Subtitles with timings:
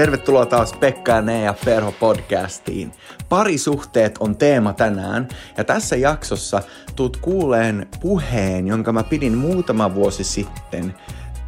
[0.00, 2.92] Tervetuloa taas Pekka ja Nea Perho podcastiin.
[3.28, 6.62] Parisuhteet on teema tänään ja tässä jaksossa
[6.96, 10.94] tuut kuuleen puheen, jonka mä pidin muutama vuosi sitten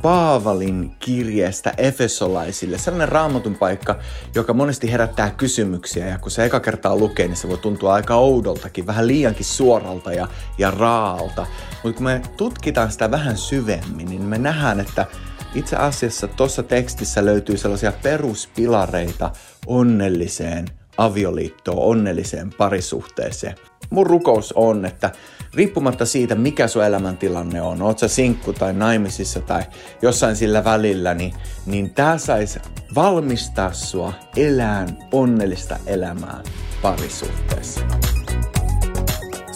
[0.03, 2.79] Paavalin kirjeestä Efesolaisille.
[2.79, 3.99] Sellainen raamatun paikka,
[4.35, 8.15] joka monesti herättää kysymyksiä ja kun se eka kertaa lukee, niin se voi tuntua aika
[8.15, 10.29] oudoltakin, vähän liiankin suoralta ja,
[10.59, 11.47] ja raalta.
[11.85, 15.07] Mutta kun me tutkitaan sitä vähän syvemmin, niin me nähdään, että
[15.55, 19.31] itse asiassa tuossa tekstissä löytyy sellaisia peruspilareita
[19.67, 20.67] onnelliseen
[20.97, 23.55] avioliittoon, onnelliseen parisuhteeseen.
[23.91, 25.11] Mun rukous on, että
[25.55, 29.63] riippumatta siitä, mikä sun elämäntilanne on, oot sä sinkku tai naimisissa tai
[30.03, 31.35] jossain sillä välillä, niin,
[31.67, 32.59] niin tää sais
[32.95, 36.43] valmistaa sua elään onnellista elämää
[36.83, 37.81] parisuhteessa.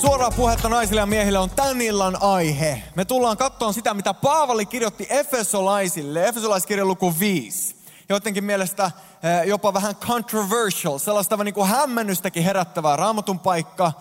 [0.06, 2.82] Suoraa puhetta naisille ja miehille on tän illan aihe.
[2.94, 7.76] Me tullaan katsomaan sitä, mitä Paavali kirjoitti Efesolaisille, Efesolaiskirjan luku 5.
[8.08, 13.92] Joidenkin mielestä eh, jopa vähän controversial, sellaista niin kuin hämmennystäkin herättävää raamatun paikka.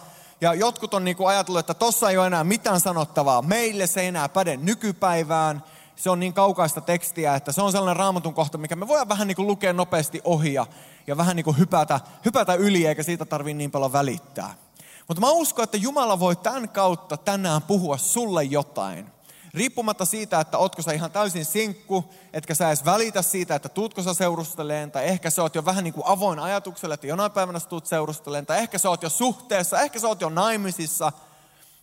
[0.41, 3.41] Ja jotkut on niin ajatellut, että tossa ei ole enää mitään sanottavaa.
[3.41, 5.63] Meille se ei enää päde nykypäivään.
[5.95, 9.27] Se on niin kaukaista tekstiä, että se on sellainen raamatun kohta, mikä me voidaan vähän
[9.27, 10.65] niin kuin lukea nopeasti ohi ja,
[11.07, 14.65] ja vähän niin kuin hypätä, hypätä yli, eikä siitä tarvitse niin paljon välittää.
[15.07, 19.15] Mutta mä uskon, että Jumala voi tämän kautta tänään puhua sulle jotain.
[19.53, 24.03] Riippumatta siitä, että ootko sä ihan täysin sinkku, etkä sä edes välitä siitä, että tuutko
[24.03, 27.59] sä seurusteleen, tai ehkä sä oot jo vähän niin kuin avoin ajatukselle, että jonain päivänä
[27.59, 31.11] sä tuut seurusteleen, tai ehkä sä oot jo suhteessa, ehkä sä oot jo naimisissa,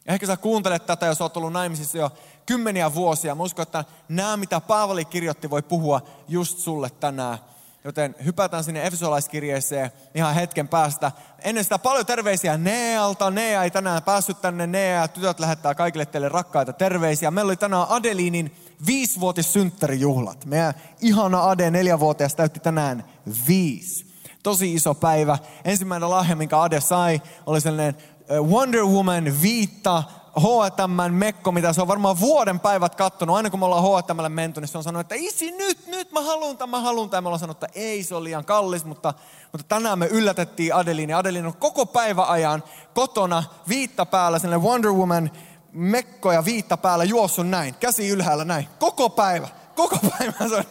[0.07, 2.11] ehkä sä kuuntelet tätä, jos oot ollut naimisissa jo
[2.47, 3.35] kymmeniä vuosia.
[3.35, 7.39] Mä uskon, että nämä, mitä Paavali kirjoitti, voi puhua just sulle tänään.
[7.85, 11.13] Joten hypätään sinne Efesolaiskirjeeseen ihan hetken päästä.
[11.39, 13.31] Ennen sitä paljon terveisiä Nealta.
[13.31, 14.67] Nea ei tänään päässyt tänne.
[14.67, 17.31] Nea tytöt lähettää kaikille teille rakkaita terveisiä.
[17.31, 20.45] Meillä oli tänään Adeliinin viisivotissynttärijuhlat.
[20.45, 23.05] Meidän ihana Ade, neljävuotias, täytti tänään
[23.49, 24.13] viisi.
[24.43, 25.39] Tosi iso päivä.
[25.65, 27.97] Ensimmäinen lahja, minkä Ade sai, oli sellainen
[28.31, 30.03] Wonder Woman viitta
[30.41, 33.37] H&M Mekko, mitä se on varmaan vuoden päivät kattonut.
[33.37, 36.21] Aina kun me ollaan H&Mlle menty, niin se on sanonut, että isi nyt, nyt mä
[36.21, 37.25] haluan tämän, mä haluan tämän.
[37.25, 39.15] Me ollaan sanonut, että ei, se on liian kallis, mutta,
[39.53, 41.11] mutta tänään me yllätettiin Adelin.
[41.11, 42.63] Ja Adelin on koko päivä ajan
[42.95, 45.31] kotona viitta päällä, sellainen Wonder Woman
[45.73, 48.69] Mekko ja viitta päällä juossut näin, käsi ylhäällä näin.
[48.79, 50.65] Koko päivä, koko päivä se on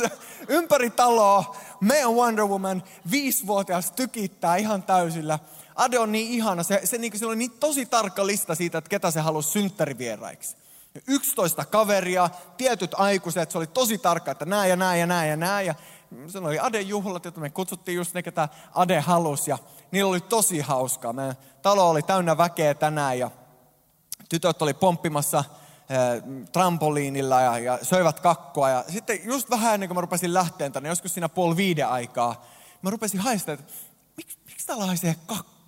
[0.00, 0.10] se,
[0.48, 1.56] ympäri taloa.
[1.80, 5.38] Meidän Wonder Woman viisivuotias tykittää ihan täysillä
[5.80, 8.88] Ade on niin ihana, se, se, niin, se oli niin tosi tarkka lista siitä, että
[8.88, 10.56] ketä se halusi synttärivieraiksi.
[11.06, 15.36] 11 kaveria, tietyt aikuiset, se oli tosi tarkka, että nää ja nää ja nää ja
[15.36, 15.62] nää.
[15.62, 15.74] Ja
[16.26, 19.50] se oli Ade juhlat, joita me kutsuttiin just ne, ketä Ade halusi.
[19.50, 19.58] Ja
[19.90, 21.12] niillä oli tosi hauskaa.
[21.12, 23.30] Meidän talo oli täynnä väkeä tänään ja
[24.28, 25.44] tytöt oli pomppimassa
[25.90, 28.70] eh, trampoliinilla ja, ja söivät kakkoa.
[28.70, 32.46] Ja sitten just vähän ennen kuin mä rupesin lähteen tänne, joskus siinä puoli viiden aikaa,
[32.82, 33.72] mä rupesin haistamaan, että
[34.16, 35.60] miksi, miksi täällä haisee kakko?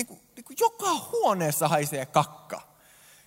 [0.00, 2.60] niin kuin, niin kuin joka huoneessa haisee kakka.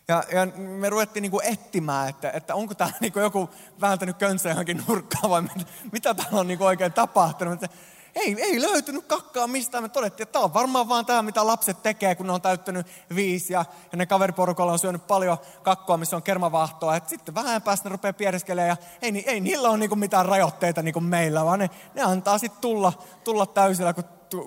[0.08, 3.50] Ja, ja me ruvettiin niin kuin etsimään, että, että onko täällä niin kuin joku
[3.82, 5.60] vääntänyt könsä johonkin nurkkaan vai mitä,
[5.92, 7.64] mitä täällä on niin kuin oikein tapahtunut.
[7.64, 7.78] Että
[8.16, 9.84] ei, ei löytynyt kakkaa mistään.
[9.84, 12.88] Me todettiin, että tämä on varmaan vaan tämä, mitä lapset tekee, kun ne on täyttänyt
[13.16, 16.96] viisi ja, ja ne kaveriporukalla on syönyt paljon kakkoa, missä on kermavahtoa.
[16.96, 20.82] Et sitten vähän päästä ne rupeaa piereskelemään ja ei, ei niillä ole niinku mitään rajoitteita
[20.82, 22.94] niin kuin meillä, vaan ne, ne antaa sitten tulla,
[23.24, 24.04] tulla täysillä, kun,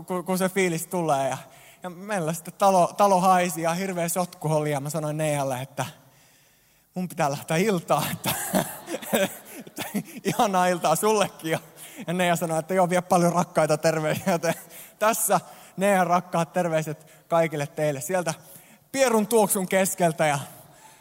[0.07, 1.29] kun, kun se fiilis tulee.
[1.29, 1.39] Ja,
[1.83, 5.87] ja meillä sitten talo, talo haisi ja hirveä sotku oli ja mä sanoin Neijalle, että
[6.95, 8.31] mun pitää lähteä iltaan, että,
[9.67, 9.83] että
[10.25, 11.51] ihanaa iltaa sullekin.
[11.51, 11.59] Ja,
[12.07, 14.33] ja Neija sanoi, että joo, vie paljon rakkaita terveisiä.
[14.33, 14.55] Joten
[14.99, 15.41] tässä
[15.77, 18.01] Neijan rakkaat terveiset kaikille teille.
[18.01, 18.35] Sieltä
[18.93, 20.39] pierun tuoksun keskeltä ja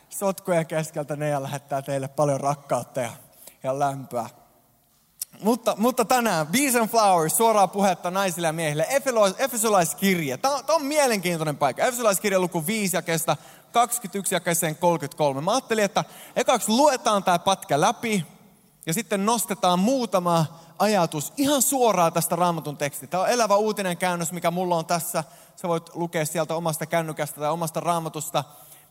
[0.09, 3.11] sotkujen keskeltä Neija lähettää teille paljon rakkautta ja,
[3.63, 4.29] ja lämpöä.
[5.41, 8.87] Mutta, mutta tänään Bees and Flowers, suoraa puhetta naisille ja miehille.
[9.37, 10.37] Efesolaiskirje.
[10.37, 11.83] Tämä, tämä on mielenkiintoinen paikka.
[11.85, 13.37] Efesolaiskirje luku 5 ja kestä
[13.71, 15.41] 21 ja keseen 33.
[15.41, 16.03] Mä ajattelin, että
[16.35, 18.25] ekaksi luetaan tämä pätkä läpi
[18.85, 20.45] ja sitten nostetaan muutama
[20.79, 23.11] ajatus ihan suoraan tästä raamatun tekstistä.
[23.11, 25.23] Tämä on elävä uutinen käännös, mikä mulla on tässä.
[25.55, 28.43] Sä voit lukea sieltä omasta kännykästä tai omasta raamatusta,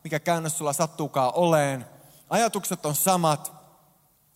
[0.03, 1.85] mikä käännös sulla sattuukaan oleen.
[2.29, 3.64] Ajatukset on samat.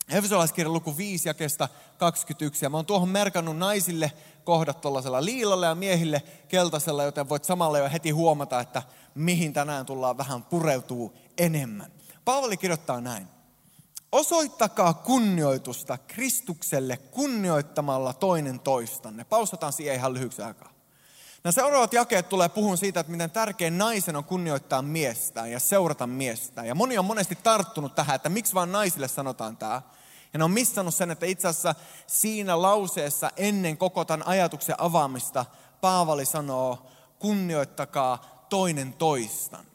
[0.09, 2.65] Efesolaiskirjan luku 5 jakesta 21.
[2.65, 4.11] Ja mä oon tuohon merkannut naisille
[4.43, 8.83] kohdat tuollaisella liilalla ja miehille keltaisella, joten voit samalla jo heti huomata, että
[9.15, 11.91] mihin tänään tullaan vähän pureutuu enemmän.
[12.25, 13.27] Paavali kirjoittaa näin.
[14.11, 19.23] Osoittakaa kunnioitusta Kristukselle kunnioittamalla toinen toistanne.
[19.23, 20.71] Pausataan siihen ihan lyhyksi aikaa.
[21.43, 26.07] Nämä seuraavat jakeet tulee puhun siitä, että miten tärkein naisen on kunnioittaa miestään ja seurata
[26.07, 26.67] miestään.
[26.67, 29.81] Ja moni on monesti tarttunut tähän, että miksi vain naisille sanotaan tämä.
[30.33, 31.75] Ja ne on missannut sen, että itse asiassa
[32.07, 35.45] siinä lauseessa ennen koko tämän ajatuksen avaamista
[35.81, 36.85] Paavali sanoo,
[37.19, 39.69] kunnioittakaa toinen toistanne.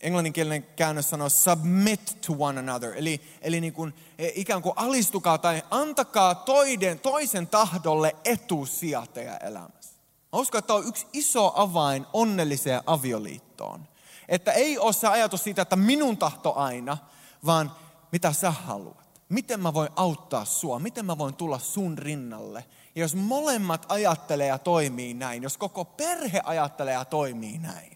[0.00, 5.38] Englanninkielinen käännös sanoo submit to one another, eli, eli niin kuin, e, ikään kuin alistukaa
[5.38, 9.96] tai antakaa toiden, toisen tahdolle etusia teidän elämässä.
[10.32, 13.88] Mä uskon, että on yksi iso avain onnelliseen avioliittoon.
[14.28, 16.98] Että ei ole se ajatus siitä, että minun tahto aina,
[17.46, 17.72] vaan
[18.12, 19.01] mitä sä haluat.
[19.32, 20.78] Miten mä voin auttaa sua?
[20.78, 22.64] Miten mä voin tulla sun rinnalle?
[22.94, 27.90] Ja jos molemmat ajattelee ja toimii näin, jos koko perhe ajattelee ja toimii näin,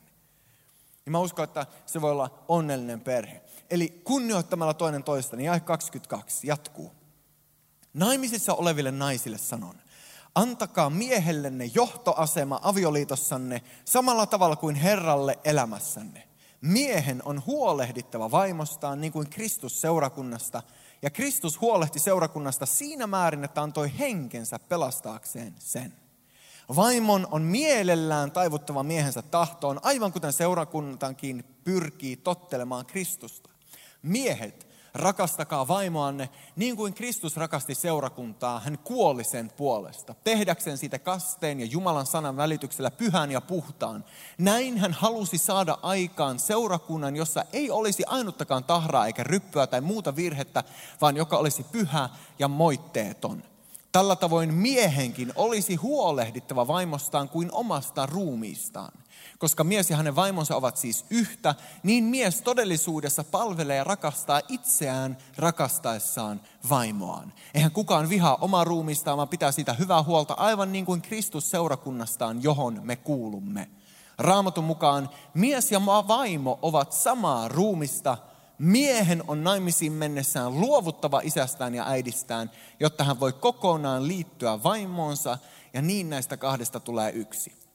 [1.04, 3.42] niin mä uskon, että se voi olla onnellinen perhe.
[3.70, 6.92] Eli kunnioittamalla toinen toista, niin jae 22 jatkuu.
[7.94, 9.76] Naimisissa oleville naisille sanon,
[10.34, 16.28] antakaa miehellenne johtoasema avioliitossanne samalla tavalla kuin Herralle elämässänne.
[16.60, 20.62] Miehen on huolehdittava vaimostaan niin kuin Kristus seurakunnasta,
[21.02, 25.92] ja Kristus huolehti seurakunnasta siinä määrin, että antoi henkensä pelastaakseen sen.
[26.76, 33.50] Vaimon on mielellään taivuttava miehensä tahtoon, aivan kuten seurakuntankin pyrkii tottelemaan Kristusta.
[34.02, 34.66] Miehet,
[34.96, 41.66] rakastakaa vaimoanne niin kuin Kristus rakasti seurakuntaa, hän kuoli sen puolesta, tehdäkseen siitä kasteen ja
[41.66, 44.04] Jumalan sanan välityksellä pyhän ja puhtaan.
[44.38, 50.16] Näin hän halusi saada aikaan seurakunnan, jossa ei olisi ainuttakaan tahraa eikä ryppyä tai muuta
[50.16, 50.64] virhettä,
[51.00, 52.08] vaan joka olisi pyhä
[52.38, 53.42] ja moitteeton.
[53.92, 58.92] Tällä tavoin miehenkin olisi huolehdittava vaimostaan kuin omasta ruumiistaan.
[59.38, 65.18] Koska mies ja hänen vaimonsa ovat siis yhtä, niin mies todellisuudessa palvelee ja rakastaa itseään
[65.36, 66.40] rakastaessaan
[66.70, 67.32] vaimoaan.
[67.54, 72.42] Eihän kukaan vihaa omaa ruumistaan, vaan pitää siitä hyvää huolta aivan niin kuin Kristus seurakunnastaan,
[72.42, 73.68] johon me kuulumme.
[74.18, 78.18] Raamatun mukaan mies ja vaimo ovat samaa ruumista,
[78.58, 85.38] miehen on naimisiin mennessään luovuttava isästään ja äidistään, jotta hän voi kokonaan liittyä vaimoonsa
[85.72, 87.65] ja niin näistä kahdesta tulee yksi.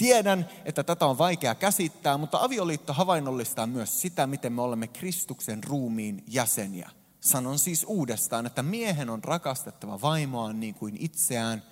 [0.00, 5.64] Tiedän, että tätä on vaikea käsittää, mutta avioliitto havainnollistaa myös sitä, miten me olemme Kristuksen
[5.64, 6.90] ruumiin jäseniä.
[7.20, 11.62] Sanon siis uudestaan, että miehen on rakastettava vaimoaan niin kuin itseään.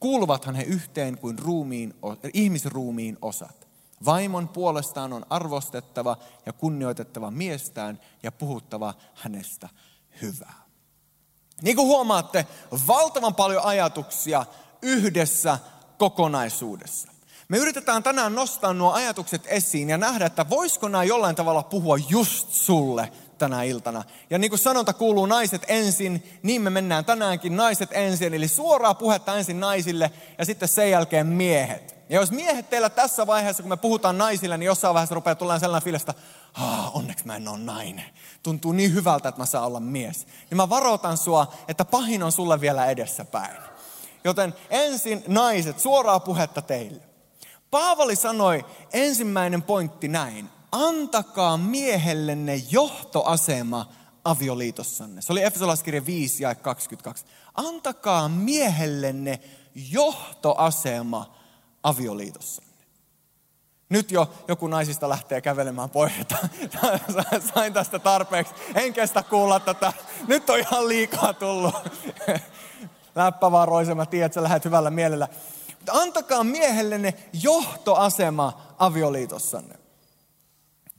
[0.00, 1.94] Kuuluvathan he yhteen kuin ruumiin,
[2.34, 3.68] ihmisruumiin osat.
[4.04, 6.16] Vaimon puolestaan on arvostettava
[6.46, 9.68] ja kunnioitettava miestään ja puhuttava hänestä
[10.22, 10.62] hyvää.
[11.62, 12.46] Niin kuin huomaatte,
[12.86, 14.46] valtavan paljon ajatuksia
[14.82, 15.58] yhdessä
[15.98, 17.17] kokonaisuudessa.
[17.48, 21.96] Me yritetään tänään nostaa nuo ajatukset esiin ja nähdä, että voisiko nämä jollain tavalla puhua
[22.08, 24.04] just sulle tänä iltana.
[24.30, 28.34] Ja niin kuin sanonta kuuluu naiset ensin, niin me mennään tänäänkin naiset ensin.
[28.34, 31.96] Eli suoraa puhetta ensin naisille ja sitten sen jälkeen miehet.
[32.08, 35.60] Ja jos miehet teillä tässä vaiheessa, kun me puhutaan naisille, niin jossain vaiheessa rupeaa tulemaan
[35.60, 36.14] sellainen fiilis, että
[36.92, 38.10] onneksi mä en ole nainen.
[38.42, 40.26] Tuntuu niin hyvältä, että mä saan olla mies.
[40.50, 43.56] Niin mä varoitan sua, että pahin on sulle vielä edessäpäin.
[44.24, 47.07] Joten ensin naiset, suoraa puhetta teille.
[47.70, 50.48] Paavali sanoi ensimmäinen pointti näin.
[50.72, 53.88] Antakaa miehellenne johtoasema
[54.24, 55.22] avioliitossanne.
[55.22, 57.24] Se oli Efesolaiskirja 5 ja 22.
[57.54, 59.40] Antakaa miehellenne
[59.90, 61.34] johtoasema
[61.82, 62.68] avioliitossanne.
[63.88, 66.36] Nyt jo joku naisista lähtee kävelemään pois, että
[67.54, 68.54] sain tästä tarpeeksi.
[68.74, 69.92] En kestä kuulla tätä.
[70.26, 71.74] Nyt on ihan liikaa tullut.
[73.14, 75.28] Läppä vaan roisema, tiedät, sä lähdet hyvällä mielellä.
[75.92, 79.78] Antakaa miehellenne johtoasema avioliitossanne.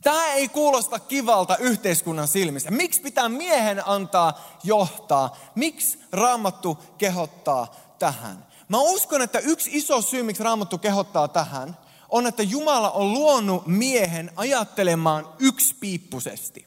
[0.02, 2.70] Tämä ei kuulosta kivalta yhteiskunnan silmissä.
[2.70, 5.36] Miksi pitää miehen antaa johtaa?
[5.54, 8.46] Miksi raamattu kehottaa tähän?
[8.68, 11.76] Mä uskon, että yksi iso syy, miksi Raamattu kehottaa tähän,
[12.08, 16.66] on, että Jumala on luonut miehen ajattelemaan yksipiippuisesti.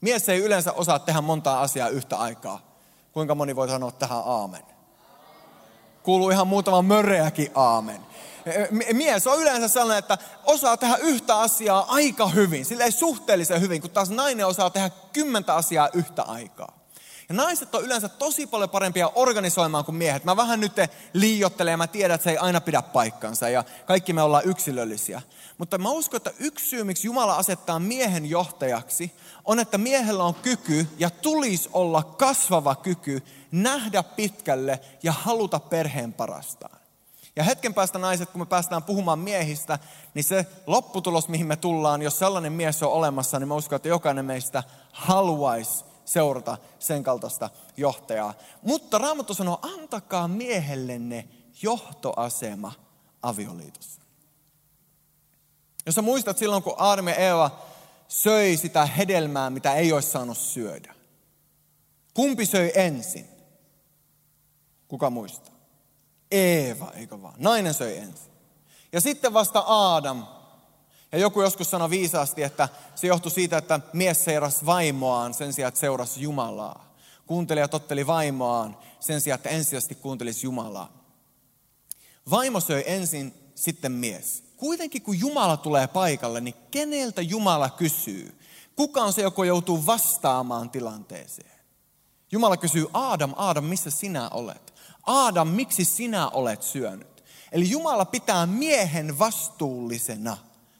[0.00, 2.60] Mies ei yleensä osaa tehdä montaa asiaa yhtä aikaa.
[3.12, 4.62] Kuinka moni voi sanoa tähän aamen?
[6.08, 8.00] Kuuluu ihan muutama möreäkin aamen.
[8.92, 13.80] Mies on yleensä sellainen, että osaa tehdä yhtä asiaa aika hyvin, sillä ei suhteellisen hyvin,
[13.80, 16.77] kun taas nainen osaa tehdä kymmentä asiaa yhtä aikaa.
[17.28, 20.24] Ja naiset on yleensä tosi paljon parempia organisoimaan kuin miehet.
[20.24, 20.72] Mä vähän nyt
[21.12, 25.22] liiottelen ja mä tiedän, että se ei aina pidä paikkansa ja kaikki me ollaan yksilöllisiä.
[25.58, 29.12] Mutta mä uskon, että yksi syy, miksi Jumala asettaa miehen johtajaksi,
[29.44, 36.12] on, että miehellä on kyky ja tulisi olla kasvava kyky nähdä pitkälle ja haluta perheen
[36.12, 36.78] parastaan.
[37.36, 39.78] Ja hetken päästä naiset, kun me päästään puhumaan miehistä,
[40.14, 43.88] niin se lopputulos, mihin me tullaan, jos sellainen mies on olemassa, niin mä uskon, että
[43.88, 48.34] jokainen meistä haluaisi seurata sen kaltaista johtajaa.
[48.62, 51.28] Mutta Raamattu sanoo, antakaa miehellenne
[51.62, 52.72] johtoasema
[53.22, 54.00] avioliitossa.
[55.86, 57.50] Jos sä muistat silloin, kun Aarme Eeva
[58.08, 60.94] söi sitä hedelmää, mitä ei olisi saanut syödä.
[62.14, 63.28] Kumpi söi ensin?
[64.88, 65.54] Kuka muistaa?
[66.30, 67.34] Eeva, eikö vaan?
[67.38, 68.32] Nainen söi ensin.
[68.92, 70.26] Ja sitten vasta Aadam.
[71.12, 75.68] Ja joku joskus sanoi viisaasti, että se johtui siitä, että mies seurasi vaimoaan sen sijaan,
[75.68, 76.94] että seurasi Jumalaa.
[77.26, 80.92] Kuuntelija totteli vaimoaan sen sijaan, että ensisijaisesti kuuntelisi Jumalaa.
[82.30, 84.44] Vaimo söi ensin, sitten mies.
[84.56, 88.38] Kuitenkin kun Jumala tulee paikalle, niin keneltä Jumala kysyy?
[88.76, 91.58] Kuka on se, joka joutuu vastaamaan tilanteeseen?
[92.32, 94.74] Jumala kysyy, Aadam, Aadam, missä sinä olet?
[95.06, 97.24] Aadam, miksi sinä olet syönyt?
[97.52, 100.36] Eli Jumala pitää miehen vastuullisena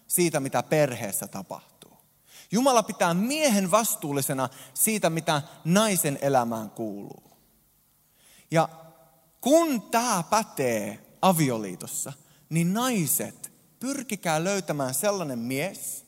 [0.09, 1.99] siitä, mitä perheessä tapahtuu.
[2.51, 7.31] Jumala pitää miehen vastuullisena siitä, mitä naisen elämään kuuluu.
[8.51, 8.69] Ja
[9.41, 12.13] kun tämä pätee avioliitossa,
[12.49, 16.05] niin naiset, pyrkikää löytämään sellainen mies,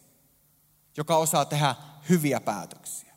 [0.97, 1.75] joka osaa tehdä
[2.09, 3.15] hyviä päätöksiä.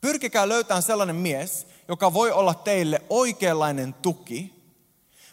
[0.00, 4.55] Pyrkikää löytämään sellainen mies, joka voi olla teille oikeanlainen tuki,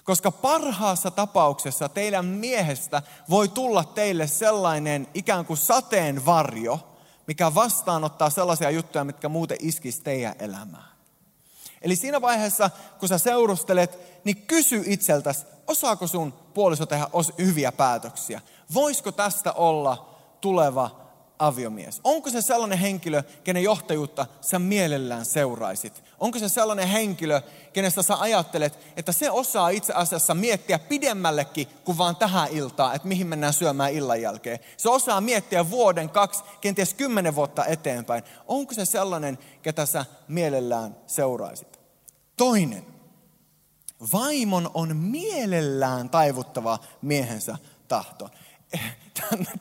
[0.04, 6.80] koska parhaassa tapauksessa teidän miehestä voi tulla teille sellainen ikään kuin sateen varjo,
[7.28, 10.94] mikä vastaanottaa sellaisia juttuja, mitkä muuten iskisi teidän elämään.
[11.82, 12.70] Eli siinä vaiheessa,
[13.00, 17.08] kun sä seurustelet, niin kysy itseltäsi, osaako sun puoliso tehdä
[17.38, 18.42] hyviä päätöksiä?
[18.74, 21.04] Voisiko tästä olla tuleva
[21.40, 22.02] aviomies?
[22.04, 26.04] Onko se sellainen henkilö, kenen johtajuutta sä mielellään seuraisit?
[26.24, 27.42] Onko se sellainen henkilö,
[27.74, 33.08] kenestä sä ajattelet, että se osaa itse asiassa miettiä pidemmällekin kuin vaan tähän iltaan, että
[33.08, 34.60] mihin mennään syömään illan jälkeen?
[34.78, 38.24] Se osaa miettiä vuoden, kaksi, kenties kymmenen vuotta eteenpäin.
[38.48, 41.80] Onko se sellainen, ketä sä mielellään seuraisit?
[42.38, 42.86] Toinen.
[44.14, 48.32] Vaimon on mielellään taivuttava miehensä tahtoon.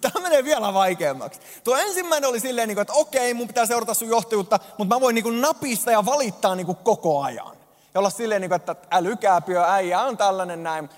[0.01, 1.41] Tämä menee vielä vaikeammaksi.
[1.65, 5.15] Tuo ensimmäinen oli silleen, niin että okei, mun pitää seurata sun johtajuutta, mutta mä voin
[5.15, 7.57] niin napista ja valittaa niin koko ajan.
[7.95, 10.89] Ja olla silleen, että älykääpiö äijä on tällainen näin.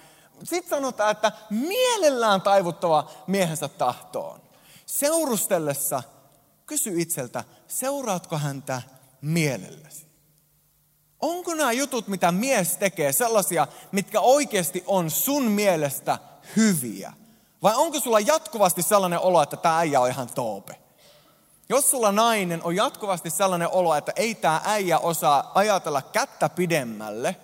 [0.42, 4.40] Sitten sanotaan, että mielellään taivuttava miehensä tahtoon.
[4.86, 6.02] Seurustellessa
[6.66, 8.82] kysy itseltä, seuraatko häntä
[9.20, 10.06] mielelläsi?
[11.20, 16.18] Onko nämä jutut, mitä mies tekee, sellaisia, mitkä oikeasti on sun mielestä
[16.56, 17.12] hyviä?
[17.64, 20.80] Vai onko sulla jatkuvasti sellainen olo, että tämä äijä on ihan toope?
[21.68, 27.36] Jos sulla nainen on jatkuvasti sellainen olo, että ei tämä äijä osaa ajatella kättä pidemmälle,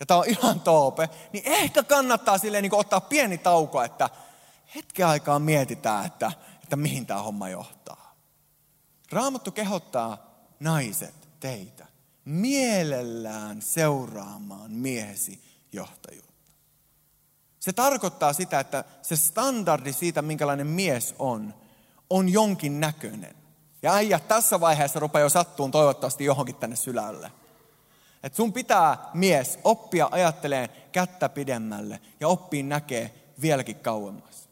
[0.00, 4.10] ja tämä on ihan toope, niin ehkä kannattaa silleen niin ottaa pieni tauko, että
[4.74, 8.14] hetken aikaa mietitään, että, että mihin tämä homma johtaa.
[9.12, 10.18] Raamattu kehottaa
[10.60, 11.86] naiset teitä
[12.24, 16.27] mielellään seuraamaan miehesi johtajuutta.
[17.68, 21.54] Se tarkoittaa sitä, että se standardi siitä, minkälainen mies on,
[22.10, 23.36] on jonkin näköinen.
[23.82, 27.32] Ja äijä tässä vaiheessa rupeaa jo sattuun toivottavasti johonkin tänne sylälle.
[28.22, 34.48] Et sun pitää mies oppia ajatteleen kättä pidemmälle ja oppii näkee vieläkin kauemmas.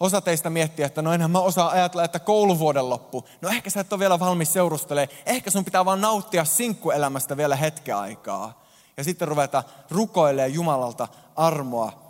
[0.00, 3.24] Osa teistä miettii, että no enhän mä osaa ajatella, että kouluvuoden loppu.
[3.40, 5.18] No ehkä sä et ole vielä valmis seurustelemaan.
[5.26, 8.64] Ehkä sun pitää vaan nauttia sinkkuelämästä vielä hetken aikaa.
[8.96, 12.03] Ja sitten ruveta rukoilemaan Jumalalta armoa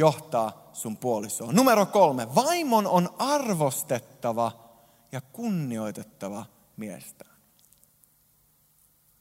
[0.00, 1.54] johtaa sun puolisoon.
[1.54, 2.34] Numero kolme.
[2.34, 4.52] Vaimon on arvostettava
[5.12, 7.36] ja kunnioitettava miestään.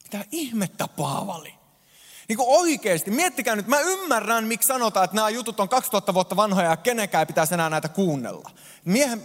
[0.04, 1.54] Mitä ihmettä Paavali?
[2.28, 6.36] Niin kuin oikeasti, miettikää nyt, mä ymmärrän, miksi sanotaan, että nämä jutut on 2000 vuotta
[6.36, 8.52] vanhoja ja kenenkään pitäisi enää näitä kuunnella.
[8.86, 9.22] Miehen,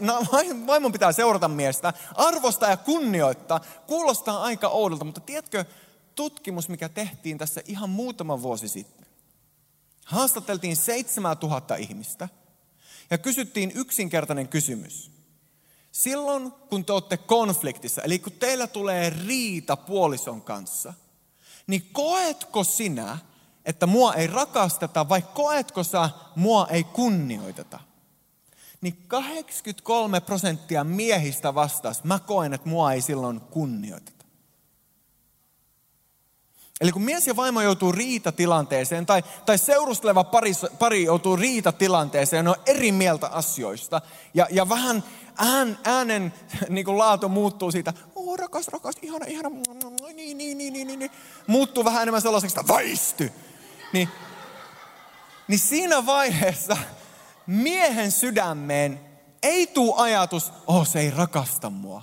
[0.67, 3.61] vaimon pitää seurata miestä, arvostaa ja kunnioittaa.
[3.87, 5.65] Kuulostaa aika oudolta, mutta tiedätkö,
[6.15, 9.04] tutkimus, mikä tehtiin tässä ihan muutama vuosi sitten,
[10.05, 12.29] Haastateltiin 7000 ihmistä
[13.11, 15.11] ja kysyttiin yksinkertainen kysymys.
[15.93, 20.95] Silloin, kun te olette konfliktissa, eli kun teillä tulee riita puolison kanssa,
[21.67, 23.19] niin koetko sinä,
[23.65, 27.81] että mua ei rakasteta vai koetko sä, mua ei kunnioiteta?
[28.81, 34.24] Niin 83 prosenttia miehistä vastasi, mä koen, että mua ei silloin kunnioiteta.
[36.85, 42.51] Eli kun mies ja vaimo joutuu riitatilanteeseen tai, tai seurusteleva pari, pari joutuu riitatilanteeseen, ne
[42.51, 44.01] on eri mieltä asioista.
[44.35, 45.05] Ja, ja vähän
[45.37, 46.35] ään, äänen
[46.69, 49.51] niin kuin laatu muuttuu siitä, oh, rakas, rakas, ihana, ihana,
[50.15, 51.11] niin, niin, niin, niin, niin,
[51.47, 53.33] muuttuu vähän enemmän sellaiseksi, että väisty.
[53.93, 54.09] Niin,
[55.49, 56.77] niin siinä vaiheessa
[57.47, 59.01] miehen sydämeen
[59.43, 62.03] ei tule ajatus, oh se ei rakasta mua.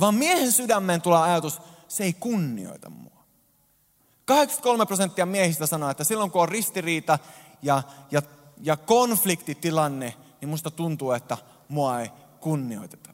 [0.00, 3.15] Vaan miehen sydämeen tulee ajatus, se ei kunnioita mua.
[4.26, 7.18] 83 prosenttia miehistä sanoo, että silloin kun on ristiriita
[7.62, 8.22] ja, ja,
[8.62, 13.10] ja konfliktitilanne, niin musta tuntuu, että mua ei kunnioiteta.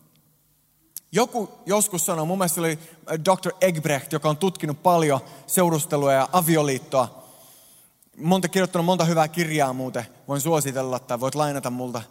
[1.12, 2.78] Joku joskus sanoi, mun mielestä oli
[3.10, 3.52] äh, Dr.
[3.60, 7.22] Egbrecht, joka on tutkinut paljon seurustelua ja avioliittoa.
[8.16, 12.02] Monta kirjoittanut monta hyvää kirjaa muuten, voin suositella tai voit lainata multa.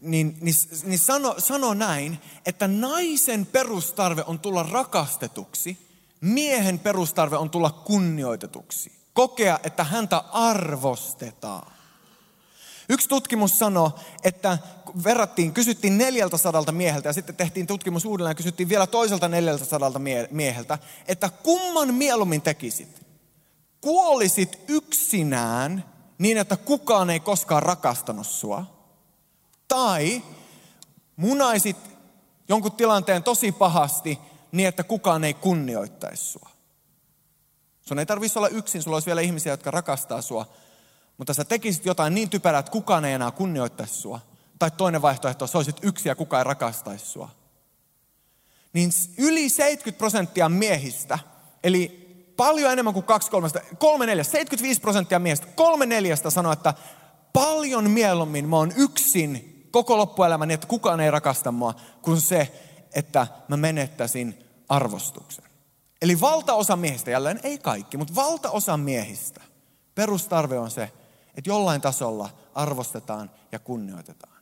[0.00, 5.85] Niin, niin, niin sano, sano näin, että naisen perustarve on tulla rakastetuksi,
[6.20, 8.92] miehen perustarve on tulla kunnioitetuksi.
[9.14, 11.72] Kokea, että häntä arvostetaan.
[12.88, 13.90] Yksi tutkimus sanoi,
[14.24, 14.58] että
[15.04, 19.64] verrattiin, kysyttiin neljältä sadalta mieheltä ja sitten tehtiin tutkimus uudelleen ja kysyttiin vielä toiselta neljältä
[19.64, 23.06] sadalta mieheltä, että kumman mieluummin tekisit?
[23.80, 25.84] Kuolisit yksinään
[26.18, 28.66] niin, että kukaan ei koskaan rakastanut sua?
[29.68, 30.22] Tai
[31.16, 31.76] munaisit
[32.48, 34.18] jonkun tilanteen tosi pahasti
[34.56, 36.50] niin, että kukaan ei kunnioittaisi sua?
[37.80, 40.46] Sun ei tarvitsisi olla yksin, sulla olisi vielä ihmisiä, jotka rakastaa sua,
[41.18, 44.20] mutta sä tekisit jotain niin typerää, että kukaan ei enää kunnioittaisi sua.
[44.58, 47.30] Tai toinen vaihtoehto, sä olisit yksi ja kukaan ei rakastaisi sua.
[48.72, 51.18] Niin yli 70 prosenttia miehistä,
[51.64, 56.74] eli paljon enemmän kuin kaksi kolmesta, kolme neljästä, 75 prosenttia miehistä, kolme neljästä sanoo, että
[57.32, 62.52] paljon mieluummin mä oon yksin koko loppuelämäni, että kukaan ei rakasta mua, kuin se,
[62.94, 65.44] että mä menettäisin arvostuksen.
[66.02, 69.40] Eli valtaosa miehistä, jälleen ei kaikki, mutta valtaosa miehistä,
[69.94, 70.92] perustarve on se,
[71.34, 74.36] että jollain tasolla arvostetaan ja kunnioitetaan.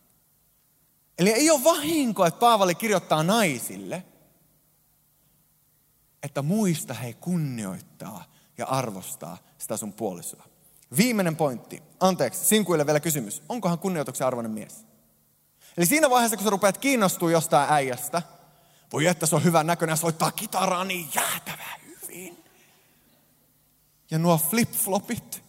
[1.18, 4.04] Eli ei ole vahinko, että Paavali kirjoittaa naisille,
[6.22, 8.24] että muista he kunnioittaa
[8.58, 10.44] ja arvostaa sitä sun puolisoa.
[10.96, 11.82] Viimeinen pointti.
[12.00, 13.42] Anteeksi, sinkuille vielä kysymys.
[13.48, 14.86] Onkohan kunnioituksen arvoinen mies?
[15.76, 18.22] Eli siinä vaiheessa, kun sä rupeat kiinnostua jostain äijästä,
[18.92, 22.44] voi että se on hyvän näköinen soittaa kitaraa niin jäätävää hyvin.
[24.10, 25.42] Ja nuo flip-flopit,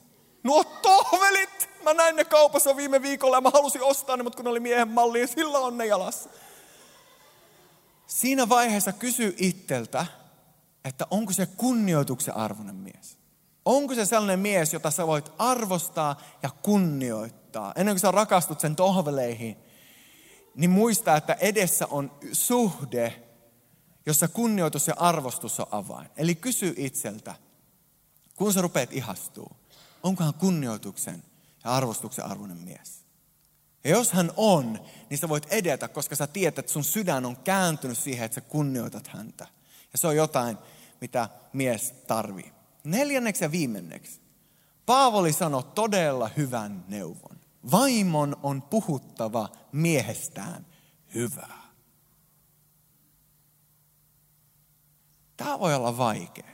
[0.44, 4.44] nuo tohvelit, mä näin ne kaupassa viime viikolla ja mä halusin ostaa ne, mutta kun
[4.44, 6.30] ne oli miehen malli, ja sillä on ne jalassa.
[8.08, 10.06] Siinä vaiheessa kysy itseltä,
[10.86, 13.18] että onko se kunnioituksen arvoinen mies.
[13.66, 18.76] Onko se sellainen mies, jota sä voit arvostaa ja kunnioittaa, ennen kuin sä rakastut sen
[18.76, 19.58] tohveleihin,
[20.56, 23.25] niin muista, että edessä on suhde,
[24.06, 26.10] jossa kunnioitus ja arvostus on avain.
[26.18, 27.36] Eli kysy itseltä,
[28.36, 29.52] kun sä rupeat ihastuu,
[30.04, 31.24] onkohan kunnioituksen
[31.64, 33.06] ja arvostuksen arvoinen mies?
[33.84, 37.38] Ja jos hän on, niin sä voit edetä, koska sä tiedät, että sun sydän on
[37.38, 39.48] kääntynyt siihen, että sä kunnioitat häntä.
[39.92, 40.58] Ja se on jotain,
[41.02, 42.54] mitä mies tarvii.
[42.84, 44.22] Neljänneksi ja viimenneksi.
[44.86, 47.40] Paavoli sanoi todella hyvän neuvon.
[47.72, 50.66] Vaimon on puhuttava miehestään
[51.16, 51.65] hyvää.
[55.38, 56.50] Tämä voi olla vaikea.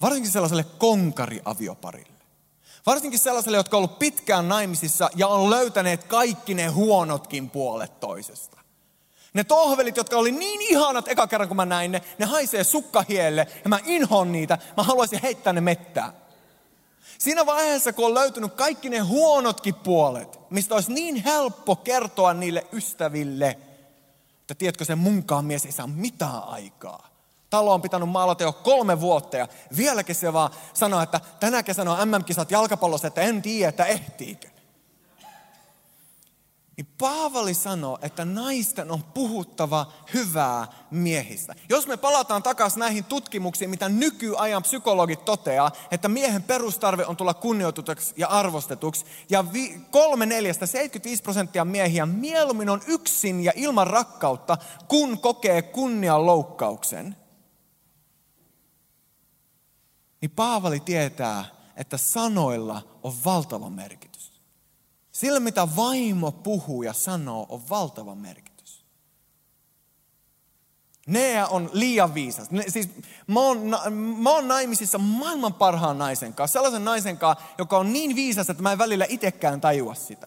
[0.00, 2.20] Varsinkin sellaiselle konkariavioparille.
[2.86, 8.60] Varsinkin sellaiselle, jotka on ollut pitkään naimisissa ja on löytäneet kaikki ne huonotkin puolet toisesta.
[9.34, 13.46] Ne tohvelit, jotka oli niin ihanat eka kerran, kun mä näin ne, ne haisee sukkahielle
[13.64, 14.58] ja mä inhon niitä.
[14.76, 16.12] Mä haluaisin heittää ne mettään.
[17.18, 22.66] Siinä vaiheessa, kun on löytynyt kaikki ne huonotkin puolet, mistä olisi niin helppo kertoa niille
[22.72, 23.58] ystäville,
[24.40, 27.09] että tiedätkö, se munkaan mies ei saa mitään aikaa.
[27.50, 31.92] Talo on pitänyt maalata jo kolme vuotta ja vieläkin se vaan sanoo, että tänä kesänä
[31.92, 34.48] on MM-kisat jalkapallossa, että en tiedä, että ehtiikö.
[36.80, 41.54] Niin Paavali sanoo, että naisten on puhuttava hyvää miehistä.
[41.68, 47.34] Jos me palataan takaisin näihin tutkimuksiin, mitä nykyajan psykologit toteaa, että miehen perustarve on tulla
[47.34, 53.86] kunnioitutuksi ja arvostetuksi, ja vi- kolme neljästä, 75 prosenttia miehiä mieluummin on yksin ja ilman
[53.86, 54.56] rakkautta,
[54.88, 57.16] kun kokee kunnian loukkauksen,
[60.20, 61.44] niin Paavali tietää,
[61.76, 64.42] että sanoilla on valtava merkitys.
[65.12, 68.84] Sillä mitä vaimo puhuu ja sanoo on valtava merkitys.
[71.06, 72.50] Nea on liian viisas.
[72.50, 72.88] Ne, siis,
[73.26, 73.58] mä, oon,
[74.18, 76.52] mä oon naimisissa maailman parhaan naisen kanssa.
[76.52, 80.26] Sellaisen naisen kanssa, joka on niin viisas, että mä en välillä itsekään tajua sitä.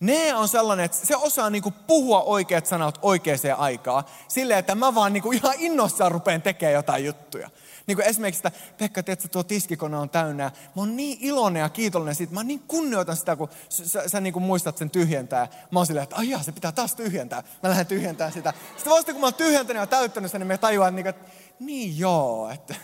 [0.00, 4.04] Nea on sellainen, että se osaa niinku puhua oikeat sanat oikeaan aikaan.
[4.28, 7.50] Silleen, että mä vaan niinku ihan innossaan rupean tekemään jotain juttuja.
[7.86, 10.44] Niin kuin esimerkiksi, että Pekka, että tuo tiskikone on täynnä.
[10.44, 12.34] Mä oon niin iloinen ja kiitollinen siitä.
[12.34, 15.48] Mä niin kunnioitan sitä, kun sä, sä, sä niin kuin muistat sen tyhjentää.
[15.70, 17.42] Mä oon silleen, että aijaa, se pitää taas tyhjentää.
[17.62, 18.54] Mä lähden tyhjentämään sitä.
[18.76, 21.98] Sitten vasta kun mä oon tyhjentänyt ja täyttänyt sen, niin mä tajuan, niin, että niin
[21.98, 22.74] joo, että,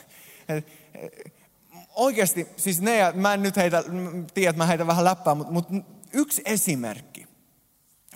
[0.48, 0.72] että
[1.94, 3.84] oikeasti, siis ne, mä en nyt heitä,
[4.34, 5.74] tiedä, että mä heitän vähän läppää, mutta, mutta
[6.12, 7.26] yksi esimerkki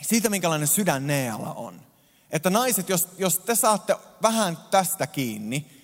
[0.02, 1.82] siitä, minkälainen sydän Nealla on.
[2.30, 5.75] Että naiset, jos, jos te saatte vähän tästä kiinni,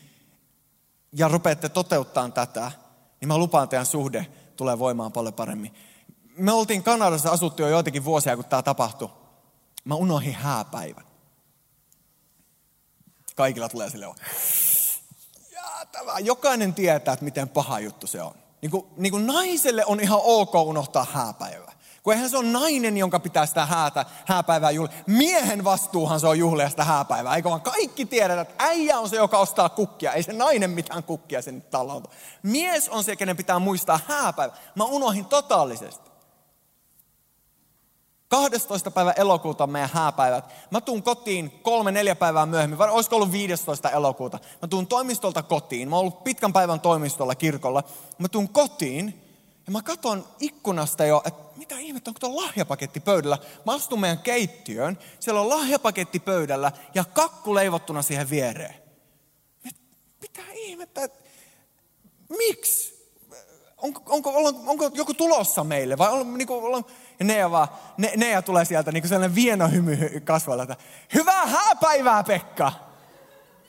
[1.12, 2.72] ja rupeatte toteuttaa tätä,
[3.20, 5.75] niin mä lupaan teidän suhde tulee voimaan paljon paremmin.
[6.37, 9.09] Me oltiin Kanadassa asuttu jo joitakin vuosia, kun tämä tapahtui.
[9.85, 11.05] Mä unohdin hääpäivän.
[13.37, 14.07] Kaikilla tulee sille
[15.53, 16.18] jäätävää.
[16.18, 18.35] Jokainen tietää, että miten paha juttu se on.
[18.62, 21.72] Niin kuin, niin kuin naiselle on ihan ok unohtaa hääpäivä.
[22.03, 24.97] Kun eihän se on nainen, jonka pitää sitä häätä, hääpäivää juhlia.
[25.07, 27.37] Miehen vastuuhan se on juhlia sitä hääpäivää.
[27.37, 30.12] Eikö vaan kaikki tiedä, että äijä on se, joka ostaa kukkia.
[30.12, 32.11] Ei se nainen mitään kukkia sen tallolta.
[32.43, 34.55] Mies on se, kenen pitää muistaa hääpäivä.
[34.75, 36.12] Mä unohin totaalisesti.
[38.29, 38.91] 12.
[38.91, 40.55] päivä elokuuta on meidän hääpäivät.
[40.71, 43.91] Mä tuun kotiin kolme, neljä päivää myöhemmin, vai olisiko ollut 15.
[43.91, 44.38] elokuuta.
[44.62, 45.88] Mä tuun toimistolta kotiin.
[45.88, 47.83] Mä oon ollut pitkän päivän toimistolla kirkolla.
[48.19, 49.23] Mä tuun kotiin
[49.66, 53.38] ja mä katson ikkunasta jo, että mitä ihmettä, onko tuo lahjapaketti pöydällä?
[53.66, 58.75] Mä astun meidän keittiöön, siellä on lahjapaketti pöydällä ja kakku leivottuna siihen viereen.
[60.20, 61.09] Mitä ihmettä,
[62.29, 62.92] miksi?
[63.77, 66.85] Onko, onko, onko, onko joku tulossa meille vai on, niin kuin, on,
[67.18, 70.77] ja Nea, vaan, ne, Nea tulee sieltä niin kuin sellainen vienohymy kasvalla, että
[71.14, 72.72] hyvää hääpäivää Pekka!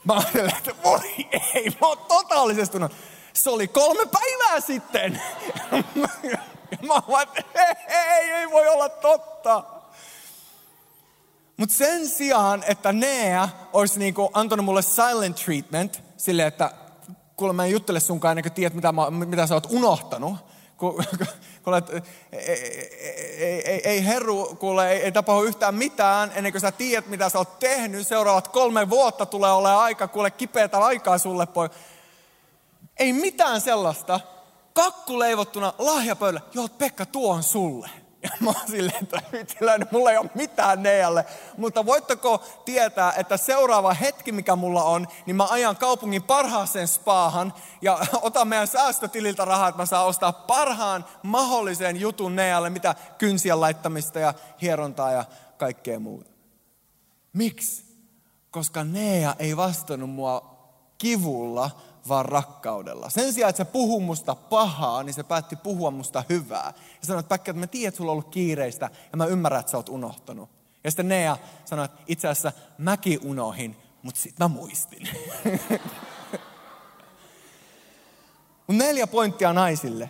[0.05, 0.99] Mä ajattelen, että voi
[1.31, 2.77] ei, mä oon totaalisesti
[3.33, 5.21] Se oli kolme päivää sitten.
[6.87, 7.27] Mä vaan,
[7.87, 9.63] ei, ei, voi olla totta.
[11.57, 16.71] Mutta sen sijaan, että Nea olisi niinku antanut mulle silent treatment, silleen, että
[17.35, 20.37] kuule mä en juttele sunkaan ennen kuin tiedät, mitä, mä, mitä sä oot unohtanut.
[20.77, 21.03] Kun,
[21.63, 21.89] kun olet,
[22.31, 22.41] ei,
[23.37, 27.29] ei, ei, ei herru, kuule, ei, ei tapahdu yhtään mitään ennen kuin sä tiedät, mitä
[27.29, 28.07] sä oot tehnyt.
[28.07, 31.69] Seuraavat kolme vuotta tulee olemaan aika, kuule kipeätä aikaa sulle, poi.
[32.97, 34.19] Ei mitään sellaista,
[34.73, 37.89] kakku leivottuna lahjapöydällä, joo Pekka, tuo on sulle.
[38.23, 41.25] Ja mä oon silleen, että vittiläinen, mulla ei ole mitään Nealle.
[41.57, 47.53] Mutta voitteko tietää, että seuraava hetki, mikä mulla on, niin mä ajan kaupungin parhaaseen spaahan
[47.81, 53.59] ja otan meidän säästötililtä rahaa, että mä saan ostaa parhaan mahdollisen jutun Nealle, mitä kynsiä
[53.59, 55.25] laittamista ja hierontaa ja
[55.57, 56.31] kaikkea muuta.
[57.33, 57.85] Miksi?
[58.51, 60.57] Koska Nea ei vastannut mua
[60.97, 61.71] kivulla,
[62.07, 63.09] vaan rakkaudella.
[63.09, 66.73] Sen sijaan, että se puhuu musta pahaa, niin se päätti puhua musta hyvää.
[67.01, 69.59] Ja sanoi, että Päkkä, että mä tiedän, että sulla on ollut kiireistä ja mä ymmärrän,
[69.59, 70.49] että sä oot unohtanut.
[70.83, 75.09] Ja sitten Nea sanoi, että itse asiassa mäkin unohin, mutta sitten mä muistin.
[78.67, 80.09] Mun neljä pointtia naisille.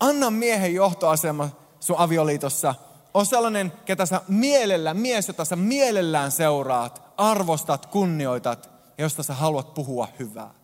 [0.00, 1.48] Anna miehen johtoasema
[1.80, 2.74] sun avioliitossa.
[3.14, 9.34] On sellainen, ketä sä mielellä, mies, jota sä mielellään seuraat, arvostat, kunnioitat ja josta sä
[9.34, 10.54] haluat puhua hyvää.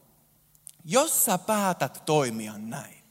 [0.84, 3.02] Jos sä päätät toimia näin,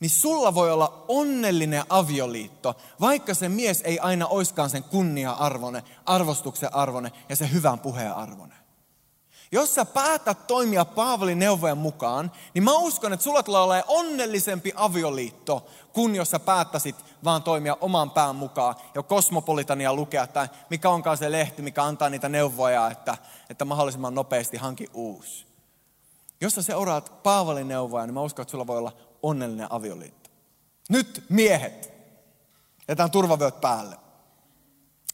[0.00, 6.74] niin sulla voi olla onnellinen avioliitto, vaikka se mies ei aina oiskaan sen kunnia-arvone, arvostuksen
[6.74, 8.54] arvone ja se hyvän puheen arvone.
[9.52, 14.72] Jos sä päätät toimia Paavalin neuvojen mukaan, niin mä uskon, että sulla tulee olemaan onnellisempi
[14.76, 20.90] avioliitto, kuin jos sä päättäisit vaan toimia oman pään mukaan ja kosmopolitania lukea, tai mikä
[20.90, 23.16] onkaan se lehti, mikä antaa niitä neuvoja, että,
[23.50, 25.47] että mahdollisimman nopeasti hanki uusi.
[26.40, 30.30] Jos sä seuraat Paavalin neuvoja, niin mä uskon, että sulla voi olla onnellinen avioliitto.
[30.88, 31.92] Nyt miehet.
[32.88, 33.96] Jätään turvavyöt päälle.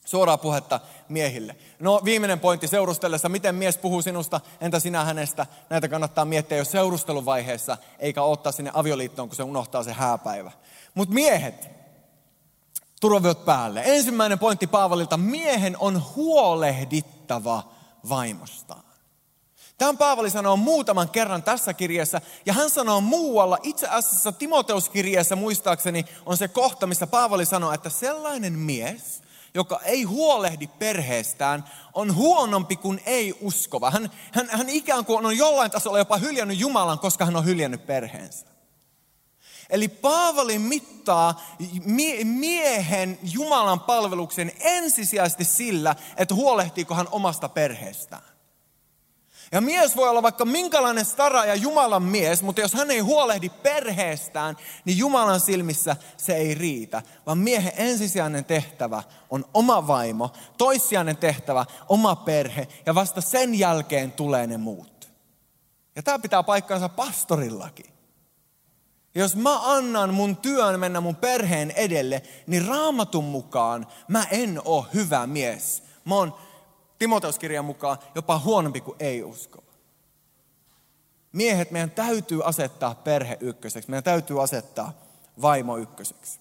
[0.05, 1.57] Suoraa puhetta miehille.
[1.79, 5.47] No viimeinen pointti seurustellessa, miten mies puhuu sinusta, entä sinä hänestä?
[5.71, 10.53] Näitä kannattaa miettiä jo seurusteluvaiheessa, eikä ottaa sinne avioliittoon, kun se unohtaa se hääpäivä.
[10.95, 11.71] Mutta miehet,
[13.01, 13.83] turvavyöt päälle.
[13.85, 17.63] Ensimmäinen pointti Paavalilta, miehen on huolehdittava
[18.09, 18.84] vaimostaan.
[19.79, 26.05] Tämän Paavali sanoo muutaman kerran tässä kirjassa, ja hän sanoo muualla, itse asiassa Timoteuskirjeessä muistaakseni
[26.27, 29.23] on se kohta, missä Paavali sanoo, että sellainen mies,
[29.55, 33.91] joka ei huolehdi perheestään, on huonompi kuin ei uskova.
[33.91, 37.87] Hän, hän, hän ikään kuin on jollain tasolla jopa hyljännyt Jumalan, koska hän on hyljännyt
[37.87, 38.47] perheensä.
[39.71, 41.43] Eli Paavali mittaa
[42.25, 48.34] miehen Jumalan palveluksen ensisijaisesti sillä, että huolehtiiko hän omasta perheestään.
[49.52, 53.48] Ja mies voi olla vaikka minkälainen stara ja Jumalan mies, mutta jos hän ei huolehdi
[53.48, 57.02] perheestään, niin Jumalan silmissä se ei riitä.
[57.26, 64.12] Vaan miehen ensisijainen tehtävä on oma vaimo, toissijainen tehtävä oma perhe ja vasta sen jälkeen
[64.12, 65.09] tulee ne muut.
[65.96, 67.87] Ja tämä pitää paikkansa pastorillakin.
[69.14, 74.85] Jos mä annan mun työn mennä mun perheen edelle, niin raamatun mukaan mä en ole
[74.94, 75.83] hyvä mies.
[76.04, 76.35] Mä oon
[77.05, 79.73] Timoteuskirjan mukaan jopa huonompi kuin ei-uskova.
[81.33, 83.90] Miehet, meidän täytyy asettaa perhe ykköseksi.
[83.90, 84.93] Meidän täytyy asettaa
[85.43, 86.40] vaimo ykköseksi.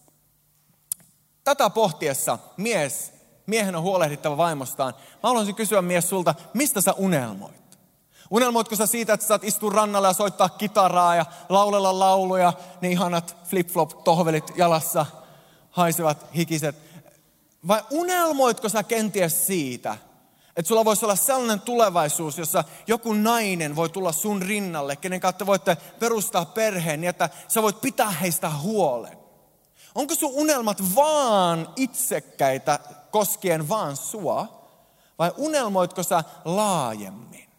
[1.43, 3.13] Tätä pohtiessa mies,
[3.45, 4.93] miehen on huolehdittava vaimostaan.
[4.97, 7.77] Mä haluaisin kysyä mies sulta, mistä sä unelmoit?
[8.31, 13.37] Unelmoitko sä siitä, että saat istua rannalla ja soittaa kitaraa ja laulella lauluja, ne ihanat
[13.43, 15.05] flip-flop tohvelit jalassa,
[15.69, 16.75] haisevat hikiset?
[17.67, 19.97] Vai unelmoitko sä kenties siitä,
[20.55, 25.45] Että sulla voisi olla sellainen tulevaisuus, jossa joku nainen voi tulla sun rinnalle, kenen kautta
[25.45, 29.17] voitte perustaa perheen, niin että sä voit pitää heistä huolen.
[29.95, 32.79] Onko sun unelmat vaan itsekkäitä
[33.11, 34.67] koskien vaan sua,
[35.19, 37.49] vai unelmoitko sä laajemmin?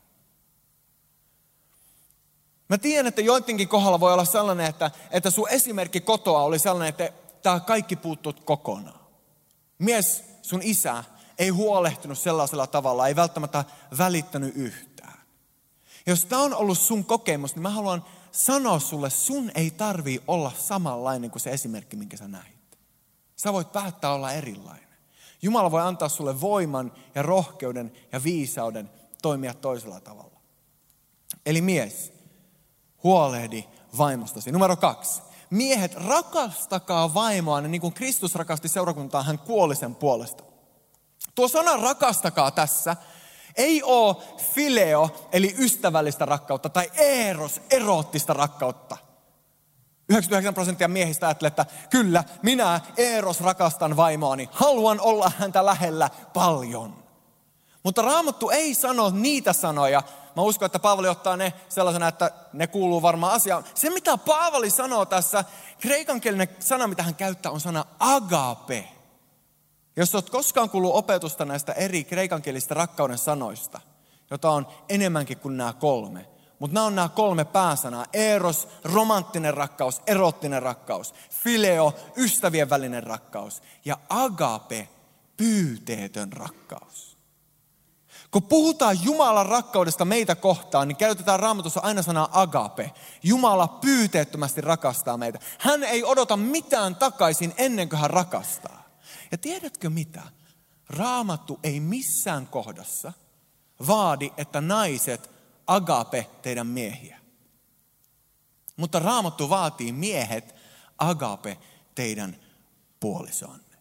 [2.68, 6.88] Mä tiedän, että joidenkin kohdalla voi olla sellainen, että, että sun esimerkki kotoa oli sellainen,
[6.88, 9.00] että tämä kaikki puuttuu kokonaan.
[9.78, 11.04] Mies, sun isä,
[11.38, 13.64] ei huolehtinut sellaisella tavalla, ei välttämättä
[13.98, 15.18] välittänyt yhtään.
[16.06, 20.52] Jos tämä on ollut sun kokemus, niin mä haluan sanoa sulle, sun ei tarvii olla
[20.58, 22.78] samanlainen kuin se esimerkki, minkä sä näit.
[23.36, 24.88] Sä voit päättää olla erilainen.
[25.42, 28.90] Jumala voi antaa sulle voiman ja rohkeuden ja viisauden
[29.22, 30.40] toimia toisella tavalla.
[31.46, 32.12] Eli mies,
[33.02, 33.64] huolehdi
[33.98, 34.52] vaimostasi.
[34.52, 35.22] Numero kaksi.
[35.50, 40.44] Miehet, rakastakaa vaimoa niin kuin Kristus rakasti seurakuntaa, hän kuoli sen puolesta.
[41.34, 42.96] Tuo sana rakastakaa tässä
[43.56, 44.16] ei ole
[44.54, 48.96] fileo, eli ystävällistä rakkautta, tai eros, eroottista rakkautta.
[50.08, 57.04] 99 prosenttia miehistä ajattelee, että kyllä, minä Eros rakastan vaimoani, haluan olla häntä lähellä paljon.
[57.82, 60.02] Mutta Raamattu ei sano niitä sanoja.
[60.36, 63.64] Mä uskon, että Paavali ottaa ne sellaisena, että ne kuuluu varmaan asiaan.
[63.74, 65.44] Se, mitä Paavali sanoo tässä,
[65.80, 68.88] kreikankielinen sana, mitä hän käyttää, on sana agape.
[69.96, 73.80] Jos olet koskaan kuullut opetusta näistä eri kreikankielistä rakkauden sanoista,
[74.30, 76.26] jota on enemmänkin kuin nämä kolme,
[76.58, 78.06] mutta nämä on nämä kolme pääsanaa.
[78.12, 81.14] Eros, romanttinen rakkaus, erottinen rakkaus.
[81.30, 83.62] Fileo, ystävien välinen rakkaus.
[83.84, 84.88] Ja agape,
[85.36, 87.16] pyyteetön rakkaus.
[88.30, 92.92] Kun puhutaan Jumalan rakkaudesta meitä kohtaan, niin käytetään raamatussa aina sanaa agape.
[93.22, 95.38] Jumala pyyteettömästi rakastaa meitä.
[95.58, 98.83] Hän ei odota mitään takaisin ennen kuin hän rakastaa.
[99.30, 100.22] Ja tiedätkö mitä?
[100.88, 103.12] Raamattu ei missään kohdassa
[103.86, 105.30] vaadi, että naiset
[105.66, 107.20] agape teidän miehiä.
[108.76, 110.54] Mutta raamattu vaatii miehet
[110.98, 111.58] agape
[111.94, 112.36] teidän
[113.00, 113.76] puolisoanne.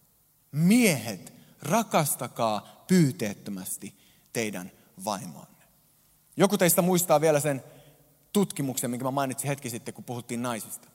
[0.52, 3.98] Miehet, rakastakaa pyyteettömästi
[4.34, 4.72] teidän
[5.06, 5.64] vaimoanne.
[6.38, 7.64] Joku teistä muistaa vielä sen
[8.34, 10.93] tutkimuksen, minkä mä mainitsin hetki sitten, kun puhuttiin naisista.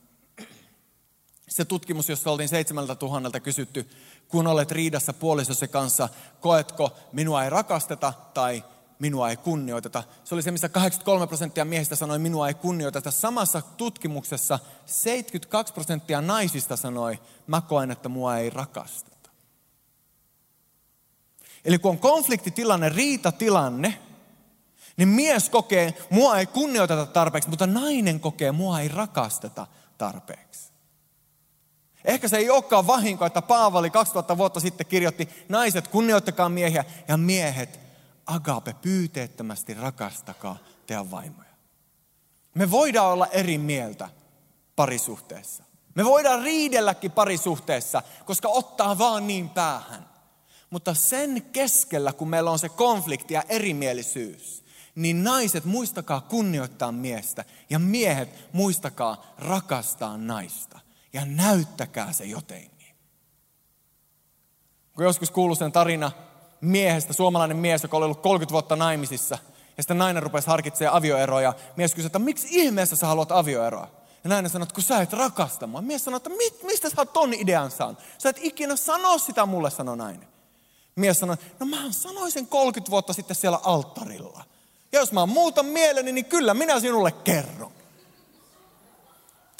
[1.49, 3.89] Se tutkimus, jossa oltiin 7000 kysytty,
[4.27, 6.09] kun olet riidassa puolisosi kanssa,
[6.39, 8.63] koetko minua ei rakasteta tai
[8.99, 10.03] minua ei kunnioiteta.
[10.23, 13.11] Se oli se, missä 83 prosenttia miehistä sanoi, minua ei kunnioiteta.
[13.11, 19.29] Samassa tutkimuksessa 72 prosenttia naisista sanoi, mä koen, että mua ei rakasteta.
[21.65, 24.01] Eli kun on konfliktitilanne, riitatilanne,
[24.97, 30.68] niin mies kokee, mua ei kunnioiteta tarpeeksi, mutta nainen kokee, mua ei rakasteta tarpeeksi.
[32.05, 37.17] Ehkä se ei olekaan vahinko, että Paavali 2000 vuotta sitten kirjoitti, naiset kunnioittakaa miehiä ja
[37.17, 37.79] miehet
[38.25, 40.57] agape, pyyteettömästi rakastakaa
[40.87, 41.49] teidän vaimoja.
[42.55, 44.09] Me voidaan olla eri mieltä
[44.75, 45.63] parisuhteessa.
[45.95, 50.09] Me voidaan riidelläkin parisuhteessa, koska ottaa vaan niin päähän.
[50.69, 54.63] Mutta sen keskellä, kun meillä on se konflikti ja erimielisyys,
[54.95, 60.79] niin naiset muistakaa kunnioittaa miestä ja miehet muistakaa rakastaa naista.
[61.13, 62.95] Ja näyttäkää se jotenkin.
[64.95, 66.11] Kun joskus kuuluu sen tarina
[66.61, 69.37] miehestä, suomalainen mies, joka oli ollut 30 vuotta naimisissa.
[69.77, 73.87] Ja sitten nainen rupesi harkitsemaan avioeroa ja mies kysyi, että miksi ihmeessä sä haluat avioeroa?
[74.23, 75.81] Ja nainen sanoi, että kun sä et rakasta mua.
[75.81, 77.99] Mies sanoi, että mit, mistä sä oot ton idean saanut?
[78.17, 80.27] Sä et ikinä sano sitä mulle, sanoi nainen.
[80.95, 84.43] Mies sanoi, no mä sanoin sen 30 vuotta sitten siellä alttarilla.
[84.91, 87.71] Ja jos mä muutan mieleni, niin kyllä minä sinulle kerron.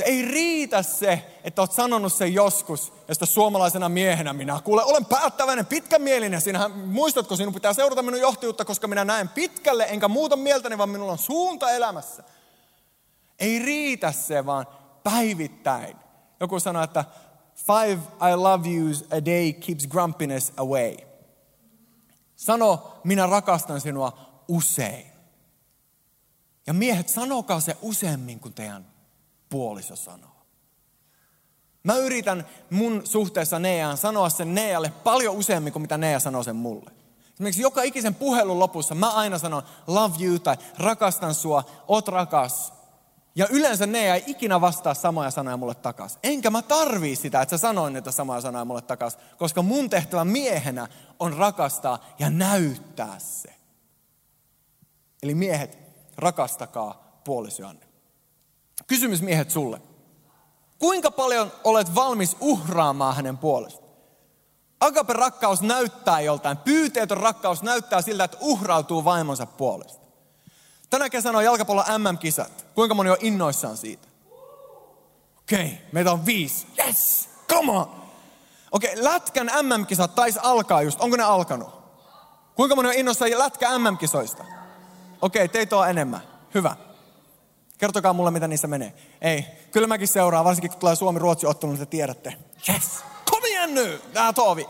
[0.03, 5.05] Ei riitä se, että olet sanonut sen joskus, ja sitä suomalaisena miehenä minä kuule, olen
[5.05, 6.41] päättäväinen, pitkämielinen.
[6.41, 10.89] Sinähän, muistatko, sinun pitää seurata minun johtajuutta, koska minä näen pitkälle, enkä muuta mieltäni, vaan
[10.89, 12.23] minulla on suunta elämässä.
[13.39, 14.67] Ei riitä se, vaan
[15.03, 15.97] päivittäin.
[16.39, 17.05] Joku sanoi, että
[17.55, 20.97] five I love yous a day keeps grumpiness away.
[22.35, 25.05] Sano, minä rakastan sinua usein.
[26.67, 28.85] Ja miehet, sanokaa se useammin kuin teidän
[29.49, 30.39] puoliso sanoo.
[31.83, 36.55] Mä yritän mun suhteessa Neaan sanoa sen Nealle paljon useammin kuin mitä Nea sanoo sen
[36.55, 36.91] mulle.
[37.33, 42.73] Esimerkiksi joka ikisen puhelun lopussa mä aina sanon love you tai rakastan sua, oot rakas.
[43.35, 46.19] Ja yleensä Nea ei ikinä vastaa samoja sanoja mulle takas.
[46.23, 50.25] Enkä mä tarvii sitä, että sä sanoin niitä samoja sanoja mulle takas, koska mun tehtävä
[50.25, 50.88] miehenä
[51.19, 53.55] on rakastaa ja näyttää se.
[55.23, 55.77] Eli miehet,
[56.17, 57.88] rakastakaa puolisoanne.
[58.89, 59.82] Kysymys miehet sulle.
[60.80, 63.89] Kuinka paljon olet valmis uhraamaan hänen puolestaan?
[64.80, 66.58] Agape rakkaus näyttää joltain.
[66.58, 70.08] Pyyteetön rakkaus näyttää siltä, että uhrautuu vaimonsa puolesta.
[70.89, 72.65] Tänä kesänä on jalkapallon MM-kisat.
[72.75, 74.08] Kuinka moni on innoissaan siitä?
[75.38, 76.67] Okei, okay, meitä on viisi.
[76.86, 77.91] Yes, come on.
[78.71, 81.02] Okei, okay, Lätkän MM-kisat taisi alkaa just.
[81.02, 81.69] Onko ne alkanut?
[82.56, 84.43] Kuinka moni on innoissaan Lätkä MM-kisoista?
[85.21, 86.21] Okei, okay, teitä on enemmän.
[86.54, 86.75] Hyvä.
[87.79, 88.93] Kertokaa mulle, mitä niissä menee.
[89.21, 92.33] Ei, kyllä mäkin seuraan, varsinkin kun tulee Suomi-Ruotsi ottelu, niin te tiedätte.
[92.69, 92.83] Yes,
[93.31, 94.67] kom igen nu, tää tovi.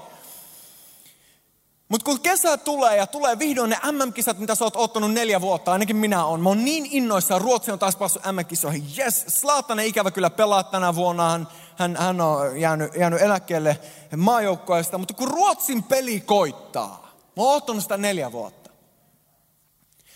[1.90, 5.72] Mutta kun kesä tulee ja tulee vihdoin ne MM-kisat, mitä sä oot ottanut neljä vuotta,
[5.72, 6.42] ainakin minä on.
[6.42, 8.84] Mä oon niin innoissaan, Ruotsi on taas päässyt MM-kisoihin.
[8.98, 13.80] Yes, Slaatan ikävä kyllä pelaa tänä vuonna, hän, hän, hän on jäänyt, jäänyt eläkkeelle
[14.18, 14.98] maajoukkoista.
[14.98, 18.59] Mutta kun Ruotsin peli koittaa, mä oon ottanut sitä neljä vuotta.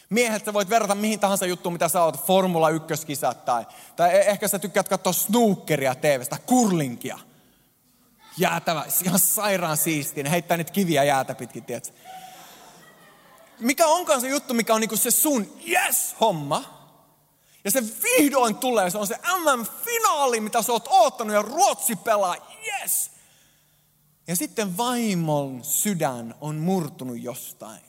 [0.10, 4.30] Miehet, sä voit verrata mihin tahansa juttuun, mitä sä oot, Formula 1-kisat tai, tai e-
[4.30, 7.20] ehkä sä tykkäät katsoa snookeria TV-stä, kurlinkia–
[8.38, 10.24] jäätävä, ihan sairaan siistiä.
[10.24, 11.94] Ne heittää niitä kiviä jäätä pitkin, tiedätkö?
[13.60, 16.84] Mikä onkaan se juttu, mikä on niinku se sun yes-homma,
[17.66, 22.36] ja se vihdoin tulee, se on se MM-finaali, mitä sä oot oottanut ja Ruotsi pelaa,
[22.68, 23.12] yes!
[24.28, 27.82] Ja sitten vaimon sydän on murtunut jostain.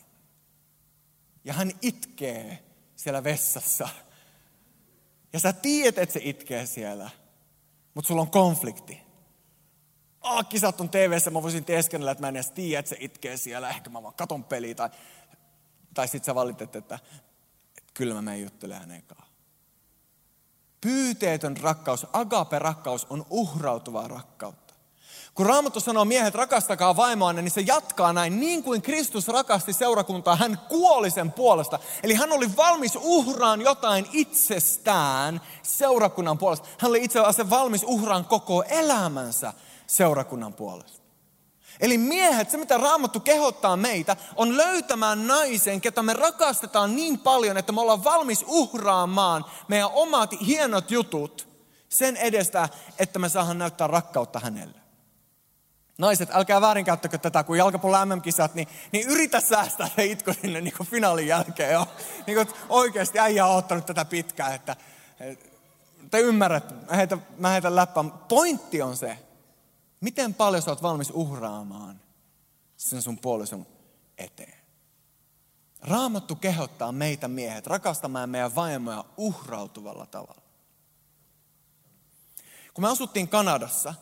[1.44, 2.64] Ja hän itkee
[2.96, 3.88] siellä vessassa.
[5.32, 7.10] Ja sä tiedät, että se itkee siellä,
[7.94, 9.04] mutta sulla on konflikti
[10.24, 13.36] ah, kisat on tv mä voisin teeskennellä, että mä en edes tiedä, että se itkee
[13.36, 14.90] siellä, ehkä mä vaan katon peliä, tai,
[15.94, 16.98] tai sit sä valitet, että,
[17.78, 19.34] että kyllä mä menen juttelemaan hänen kanssaan.
[20.80, 24.63] Pyyteetön rakkaus, agape-rakkaus on uhrautuvaa rakkautta.
[25.34, 28.40] Kun Raamattu sanoo miehet rakastakaa vaimoanne, niin se jatkaa näin.
[28.40, 31.78] Niin kuin Kristus rakasti seurakuntaa, hän kuoli sen puolesta.
[32.02, 36.68] Eli hän oli valmis uhraan jotain itsestään seurakunnan puolesta.
[36.78, 39.52] Hän oli itse asiassa valmis uhraan koko elämänsä
[39.86, 41.04] seurakunnan puolesta.
[41.80, 47.56] Eli miehet, se mitä Raamattu kehottaa meitä, on löytämään naisen, ketä me rakastetaan niin paljon,
[47.56, 51.48] että me ollaan valmis uhraamaan meidän omat hienot jutut
[51.88, 52.68] sen edestä,
[52.98, 54.83] että me saadaan näyttää rakkautta hänelle.
[55.98, 60.74] Naiset, älkää väärinkäyttäkö tätä, kun jalkapallon MM-kisat, niin, niin yritä säästää se itku sinne niin
[60.76, 61.86] kuin finaalin jälkeen jo.
[62.26, 64.76] Niin kuin, oikeasti äijä on ottanut tätä pitkään, että,
[65.20, 65.48] että
[66.10, 68.10] te ymmärrätte, mä heitän, mä heitän läppän.
[68.10, 69.18] Pointti on se,
[70.04, 72.00] Miten paljon sä oot valmis uhraamaan
[72.76, 73.66] sen sun puolison
[74.18, 74.58] eteen?
[75.80, 80.42] Raamattu kehottaa meitä miehet rakastamaan meidän vaimoja uhrautuvalla tavalla.
[82.74, 83.94] Kun me asuttiin Kanadassa,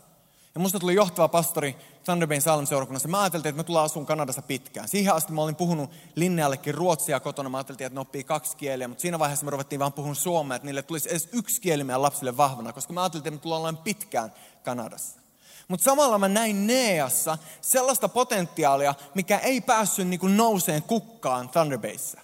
[0.54, 4.42] ja musta tuli johtava pastori Thunder Bayn Salm-seurakunnassa, mä ajattelin, että me tullaan asumaan Kanadassa
[4.42, 4.88] pitkään.
[4.88, 8.88] Siihen asti mä olin puhunut Linneallekin ruotsia kotona, mä ajattelin, että ne oppii kaksi kieliä,
[8.88, 12.02] mutta siinä vaiheessa me ruvettiin vaan puhua suomea, että niille tulisi edes yksi kieli meidän
[12.02, 14.32] lapsille vahvana, koska mä ajattelin, että me tullaan olemaan pitkään
[14.64, 15.20] Kanadassa.
[15.68, 22.20] Mutta samalla mä näin Neassa sellaista potentiaalia, mikä ei päässyt niin kuin nouseen kukkaan Thunderbayssä.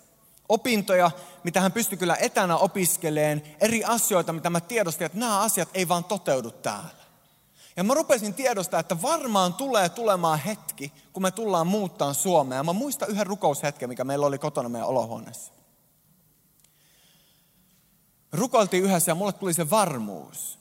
[0.48, 1.10] Opintoja,
[1.44, 5.88] mitä hän pystyi kyllä etänä opiskeleen, eri asioita, mitä mä tiedostin, että nämä asiat ei
[5.88, 6.97] vaan toteudu täällä.
[7.78, 12.62] Ja mä rupesin tiedostaa, että varmaan tulee tulemaan hetki, kun me tullaan muuttaa Suomea.
[12.62, 15.52] Mä muistan yhden rukoushetken, mikä meillä oli kotona meidän olohuoneessa.
[18.32, 20.58] rukoiltiin yhdessä ja mulle tuli se varmuus,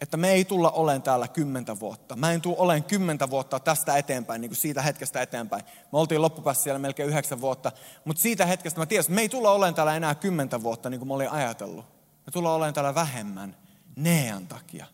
[0.00, 2.16] että me ei tulla olemaan täällä kymmentä vuotta.
[2.16, 5.62] Mä en tule olemaan kymmentä vuotta tästä eteenpäin, niin kuin siitä hetkestä eteenpäin.
[5.92, 7.72] Me oltiin loppupäässä siellä melkein yhdeksän vuotta,
[8.04, 11.00] mutta siitä hetkestä mä tiesin, että me ei tulla olemaan täällä enää kymmentä vuotta, niin
[11.00, 11.84] kuin mä olin ajatellut.
[12.26, 13.56] Me tullaan olemaan täällä vähemmän
[13.96, 14.86] Nean takia.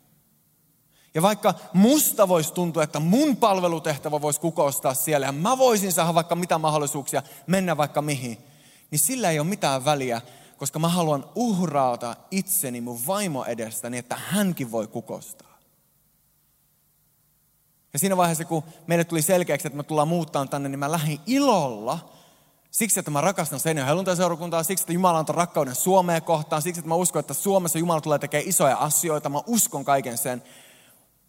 [1.14, 6.14] Ja vaikka musta voisi tuntua, että mun palvelutehtävä voisi kukoistaa siellä ja mä voisin saada
[6.14, 8.38] vaikka mitä mahdollisuuksia mennä vaikka mihin,
[8.90, 10.20] niin sillä ei ole mitään väliä,
[10.56, 15.58] koska mä haluan uhraata itseni mun vaimo edestä niin, että hänkin voi kukostaa.
[17.92, 21.20] Ja siinä vaiheessa, kun meille tuli selkeäksi, että me tullaan muuttaa tänne, niin mä lähdin
[21.26, 21.98] ilolla
[22.70, 23.76] Siksi, että mä rakastan sen
[24.16, 28.00] seurakuntaa, siksi, että Jumala antaa rakkauden Suomeen kohtaan, siksi, että mä uskon, että Suomessa Jumala
[28.00, 30.42] tulee tekemään isoja asioita, mä uskon kaiken sen.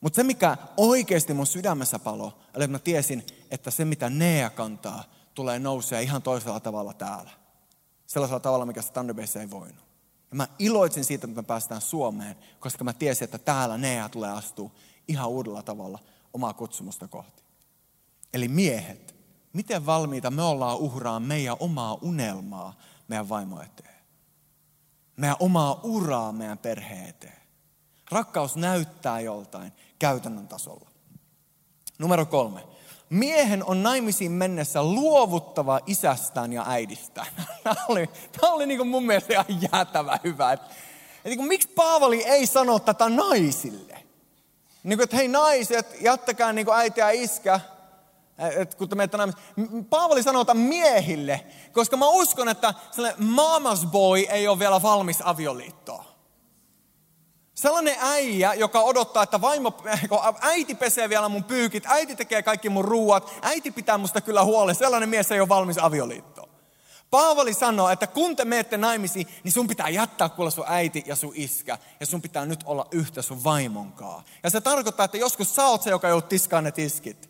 [0.02, 5.04] Mutta se, mikä oikeasti mun sydämessä palo, että mä tiesin, että se, mitä Nea kantaa,
[5.34, 7.40] tulee nousee ihan toisella tavalla täällä
[8.10, 9.86] sellaisella tavalla, mikä se Thunderbayssä ei voinut.
[10.32, 14.32] Ja mä iloitsin siitä, että me päästään Suomeen, koska mä tiesin, että täällä Nea tulee
[14.32, 14.72] astua
[15.08, 16.00] ihan uudella tavalla
[16.34, 17.44] omaa kutsumusta kohti.
[18.34, 19.16] Eli miehet,
[19.54, 24.00] miten valmiita me ollaan uhraa meidän omaa unelmaa meidän vaimo eteen?
[25.18, 27.39] Meidän omaa uraa meidän perheen eteen.
[28.12, 30.90] Rakkaus näyttää joltain käytännön tasolla.
[32.00, 32.64] Numero kolme
[33.10, 37.28] miehen on naimisiin mennessä luovuttava isästään ja äidistään.
[37.64, 38.10] Tämä oli,
[38.42, 40.52] tämä oli niin mun mielestä ihan jäätävä hyvä.
[40.52, 40.66] Että,
[41.26, 44.00] että niin miksi Paavali ei sano tätä naisille?
[44.84, 47.60] Niin kuin, että hei naiset, jättäkää niin kuin äiti ja iskä,
[48.56, 48.96] Et kun te.
[49.90, 55.22] Paavali sanoo tämän miehille, koska mä uskon, että sellainen mama's boy ei ole vielä valmis
[55.24, 56.06] avioliittoon.
[57.60, 59.74] Sellainen äijä, joka odottaa, että vaimo,
[60.42, 64.76] äiti pesee vielä mun pyykit, äiti tekee kaikki mun ruuat, äiti pitää musta kyllä huolen.
[64.76, 66.50] Sellainen mies ei ole valmis avioliittoon.
[67.10, 71.16] Paavali sanoo, että kun te menette naimisiin, niin sun pitää jättää kuulla sun äiti ja
[71.16, 71.78] sun iskä.
[72.00, 74.24] Ja sun pitää nyt olla yhtä sun vaimonkaa.
[74.44, 77.30] Ja se tarkoittaa, että joskus sä oot se, joka joudut tiskaan ne tiskit.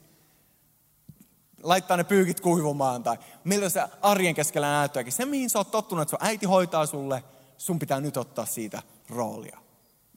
[1.64, 5.14] Laittaa ne pyykit kuivumaan tai miltä se arjen keskellä näyttääkin.
[5.14, 7.24] Se, mihin sä oot tottunut, että sun äiti hoitaa sulle,
[7.58, 9.69] sun pitää nyt ottaa siitä roolia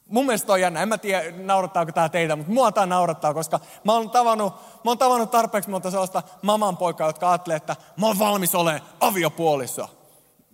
[0.07, 0.81] mun mielestä on jännä.
[0.81, 4.91] En mä tiedä, naurattaako tämä teitä, mutta mua tämä naurattaa, koska mä oon tavannut, mä
[4.91, 9.89] oon tavannut tarpeeksi monta sellaista maman poikaa, jotka ajattelee, että mä oon valmis olemaan aviopuoliso.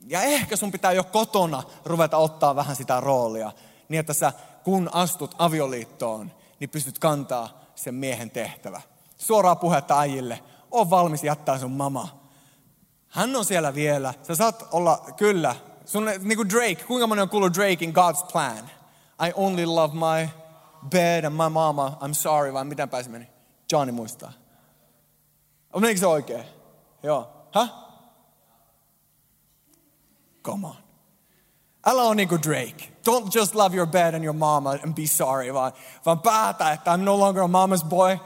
[0.07, 3.51] Ja ehkä sun pitää jo kotona ruveta ottaa vähän sitä roolia,
[3.89, 4.33] niin että sä
[4.63, 8.81] kun astut avioliittoon, niin pystyt kantaa sen miehen tehtävä.
[9.17, 10.39] Suoraa puhetta äijille,
[10.71, 12.19] on valmis jättää sun mama.
[13.09, 14.13] Hän on siellä vielä.
[14.23, 18.78] Sä saat olla, kyllä, sun, niin kuin Drake, kuinka moni on kuullut Drakein God's Plan?
[19.19, 20.29] I only love my
[20.89, 21.97] bed and my mama.
[22.01, 23.27] I'm sorry, vai miten pääsi meni?
[23.71, 24.31] Johnny muistaa.
[25.79, 26.43] Menikö se oikein?
[27.03, 27.27] Joo.
[27.55, 27.71] Häh?
[30.43, 30.75] Come on.
[31.85, 32.91] Älä on niinku Drake.
[33.09, 35.71] Don't just love your bed and your mama and be sorry, vaan,
[36.05, 38.17] vaan päätä, että I'm no longer a mama's boy.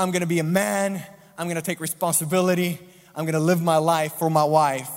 [0.00, 1.02] I'm gonna be a man.
[1.38, 2.78] I'm gonna take responsibility.
[3.16, 4.92] I'm gonna live my life for my wife.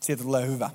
[0.00, 0.70] Siitä tulee hyvä.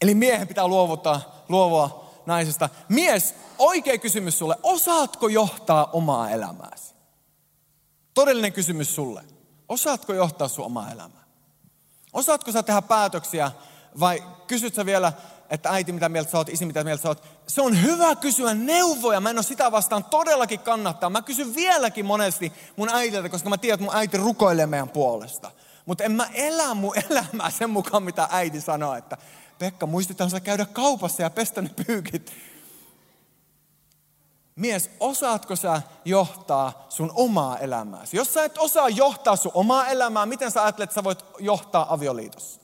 [0.00, 2.68] Eli miehen pitää luovuttaa, luovua naisesta.
[2.88, 4.56] Mies, oikea kysymys sulle.
[4.62, 6.94] Osaatko johtaa omaa elämääsi?
[8.14, 9.24] Todellinen kysymys sulle.
[9.68, 11.22] Osaatko johtaa sun omaa elämää?
[12.12, 13.52] Osaatko sä tehdä päätöksiä
[14.00, 15.12] vai kysyt sä vielä,
[15.50, 17.24] että äiti mitä mieltä sä oot, isi mitä mieltä sä oot.
[17.46, 21.10] Se on hyvä kysyä neuvoja, mä en ole sitä vastaan todellakin kannattaa.
[21.10, 25.50] Mä kysyn vieläkin monesti mun äitiltä, koska mä tiedän, että mun äiti rukoilee meidän puolesta.
[25.86, 29.16] Mutta en mä elä mun elämää sen mukaan, mitä äiti sanoo, että
[29.62, 32.32] Pekka, muistetaan sä käydä kaupassa ja pestä ne pyykit.
[34.56, 38.16] Mies, osaatko sä johtaa sun omaa elämääsi?
[38.16, 41.94] Jos sä et osaa johtaa sun omaa elämää, miten sä ajattelet, että sä voit johtaa
[41.94, 42.60] avioliitossa?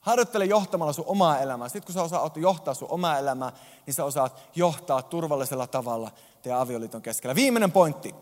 [0.00, 1.68] Harjoittele johtamalla sun omaa elämää.
[1.68, 3.52] Sitten kun sä osaat johtaa sun omaa elämää,
[3.86, 6.10] niin sä osaat johtaa turvallisella tavalla
[6.42, 7.34] teidän avioliiton keskellä.
[7.34, 8.14] Viimeinen pointti.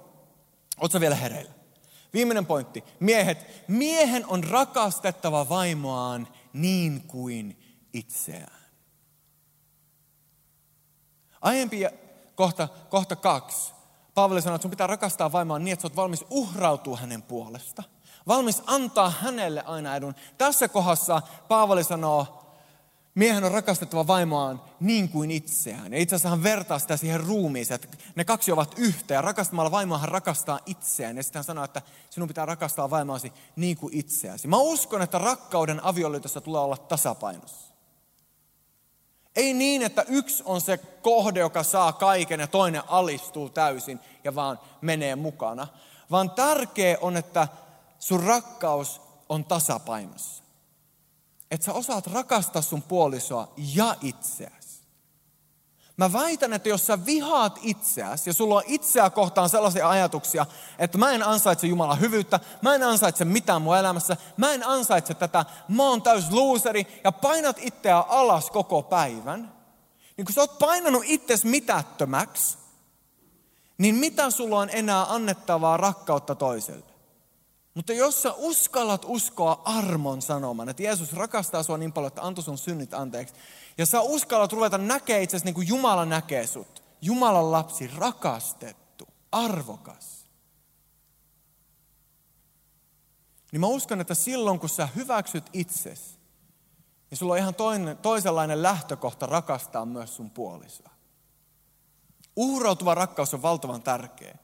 [0.81, 1.53] Oletko vielä hereillä?
[2.15, 2.85] Viimeinen pointti.
[3.01, 3.47] Miehet.
[3.69, 7.59] Miehen on rakastettava vaimoaan niin kuin
[7.93, 8.59] itseään.
[11.41, 11.81] Aiempi
[12.35, 13.73] kohta, kohta kaksi.
[14.15, 17.83] Paavali sanoi, että sun pitää rakastaa vaimoa niin, että sä oot valmis uhrautua hänen puolesta.
[18.27, 20.15] Valmis antaa hänelle aina edun.
[20.39, 22.48] Tässä kohdassa Paavali sanoo,
[23.19, 25.93] miehen on rakastettava vaimoaan niin kuin itseään.
[25.93, 29.15] Ja itse asiassa hän vertaa sitä siihen ruumiiseen, että ne kaksi ovat yhtä.
[29.15, 31.17] Ja rakastamalla vaimoa hän rakastaa itseään.
[31.17, 34.49] Ja sitten hän sanoo, että sinun pitää rakastaa vaimoasi niin kuin itseäsi.
[34.49, 37.75] Mä uskon, että rakkauden avioliitossa tulee olla tasapainossa.
[39.37, 44.35] Ei niin, että yksi on se kohde, joka saa kaiken ja toinen alistuu täysin ja
[44.35, 45.67] vaan menee mukana.
[46.11, 47.49] Vaan tärkeä on, että
[47.99, 50.48] sun rakkaus on tasapainossa.
[51.51, 54.59] Että sä osaat rakastaa sun puolisoa ja itseäsi.
[55.99, 60.47] Mä väitän, että jos sä vihaat itseäsi ja sulla on itseä kohtaan sellaisia ajatuksia,
[60.79, 65.15] että mä en ansaitse Jumalan hyvyyttä, mä en ansaitse mitään mun elämässä, mä en ansaitse
[65.15, 69.53] tätä, mä oon täys looseri ja painat itseä alas koko päivän,
[70.17, 72.59] niin kun sä oot painanut itsesi mitättömäksi,
[73.79, 76.88] niin mitä sulla on enää annettavaa rakkautta toiselle?
[77.75, 82.45] Mutta jos sä uskallat uskoa armon sanoman, että Jeesus rakastaa sua niin paljon, että antoi
[82.45, 83.35] sun synnit anteeksi,
[83.79, 90.19] ja sä uskallat ruveta näkee itse niin kuin Jumala näkee sut, Jumalan lapsi, rakastettu, arvokas,
[93.53, 96.19] niin mä uskon, että silloin kun sä hyväksyt itsesi,
[97.11, 100.91] niin sulla on ihan toinen, toisenlainen lähtökohta rakastaa myös sun puolisoa.
[102.37, 104.39] Uhrautuva rakkaus on valtavan tärkeä.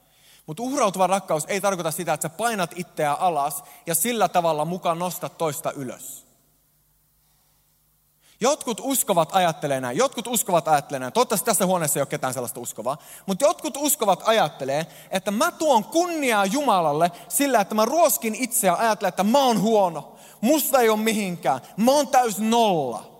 [0.45, 4.99] Mutta uhrautuva rakkaus ei tarkoita sitä, että sä painat itseä alas ja sillä tavalla mukaan
[4.99, 6.25] nostat toista ylös.
[8.39, 11.13] Jotkut uskovat ajattelee näin, jotkut uskovat ajattelee näin.
[11.13, 12.97] Toivottavasti tässä huoneessa ei ole ketään sellaista uskovaa.
[13.25, 19.09] Mutta jotkut uskovat ajattelee, että mä tuon kunniaa Jumalalle sillä, että mä ruoskin itseä ajattelen,
[19.09, 20.15] että mä oon huono.
[20.41, 21.61] Musta ei ole mihinkään.
[21.77, 23.14] Mä oon täys nolla.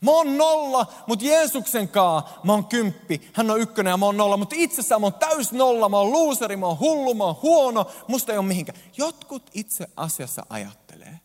[0.00, 3.30] Mä oon nolla, mutta Jeesuksen kaa mä oon kymppi.
[3.34, 5.88] Hän on ykkönen ja mä oon nolla, mutta itsessään mä oon täys nolla.
[5.88, 7.86] Mä oon luuseri, mä oon hullu, mä oon huono.
[8.08, 8.78] Musta ei ole mihinkään.
[8.96, 11.20] Jotkut itse asiassa ajattelee,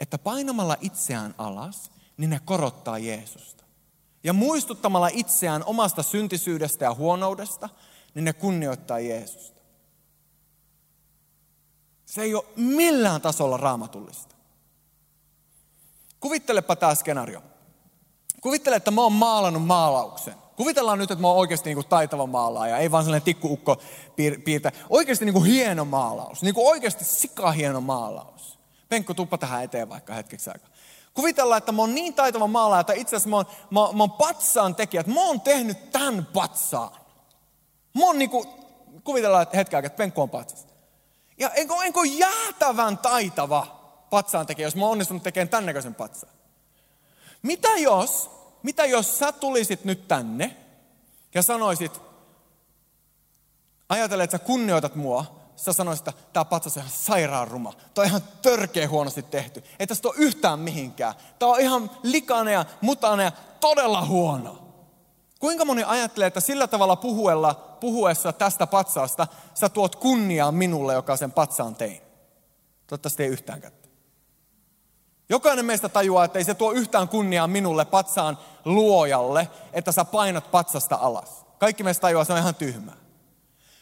[0.00, 3.64] että painamalla itseään alas, niin ne korottaa Jeesusta.
[4.24, 7.68] Ja muistuttamalla itseään omasta syntisyydestä ja huonoudesta,
[8.14, 9.62] niin ne kunnioittaa Jeesusta.
[12.06, 14.34] Se ei ole millään tasolla raamatullista.
[16.20, 17.42] Kuvittelepa tämä skenaario.
[18.42, 20.34] Kuvittele, että mä oon maalannut maalauksen.
[20.56, 23.76] Kuvitellaan nyt, että mä oon oikeasti niin kuin taitava maalaaja, ei vaan sellainen tikkuukko
[24.44, 24.72] piirtä.
[24.90, 28.58] Oikeasti niin kuin hieno maalaus, niin kuin oikeasti sika hieno maalaus.
[28.88, 30.68] Penkko, tuppa tähän eteen vaikka hetkeksi aikaa.
[31.14, 34.10] Kuvitellaan, että mä oon niin taitava maalaaja, että itse asiassa mä oon, mä, mä oon
[34.10, 36.90] patsaan tekijä, että mä oon tehnyt tämän patsaan.
[37.94, 38.46] Mä oon niinku,
[39.04, 40.66] kuvitellaan, että hetken aikaa, että penkko on patsas.
[41.38, 43.66] Ja enkö, enkö jäätävän taitava
[44.10, 46.41] patsaan tekijä, jos mä oon onnistunut tekemään tämän näköisen patsaan.
[47.42, 48.30] Mitä jos,
[48.62, 50.56] mitä jos sä tulisit nyt tänne
[51.34, 52.00] ja sanoisit,
[53.88, 57.72] ajatellen, että sä kunnioitat mua, sä sanoisit, että tämä patsas on ihan sairaan ruma.
[57.72, 59.64] Tämä on ihan törkeä huonosti tehty.
[59.78, 61.14] Ei tästä ole yhtään mihinkään.
[61.38, 64.58] Tämä on ihan likainen ja mutainen ja todella huono.
[65.38, 71.16] Kuinka moni ajattelee, että sillä tavalla puhuella, puhuessa tästä patsaasta sä tuot kunniaa minulle, joka
[71.16, 72.02] sen patsaan tein?
[72.86, 73.81] Toivottavasti ei yhtään kättä.
[75.28, 80.50] Jokainen meistä tajuaa, että ei se tuo yhtään kunniaa minulle patsaan luojalle, että sä painat
[80.50, 81.46] patsasta alas.
[81.58, 82.94] Kaikki meistä tajuaa, se on ihan tyhmää.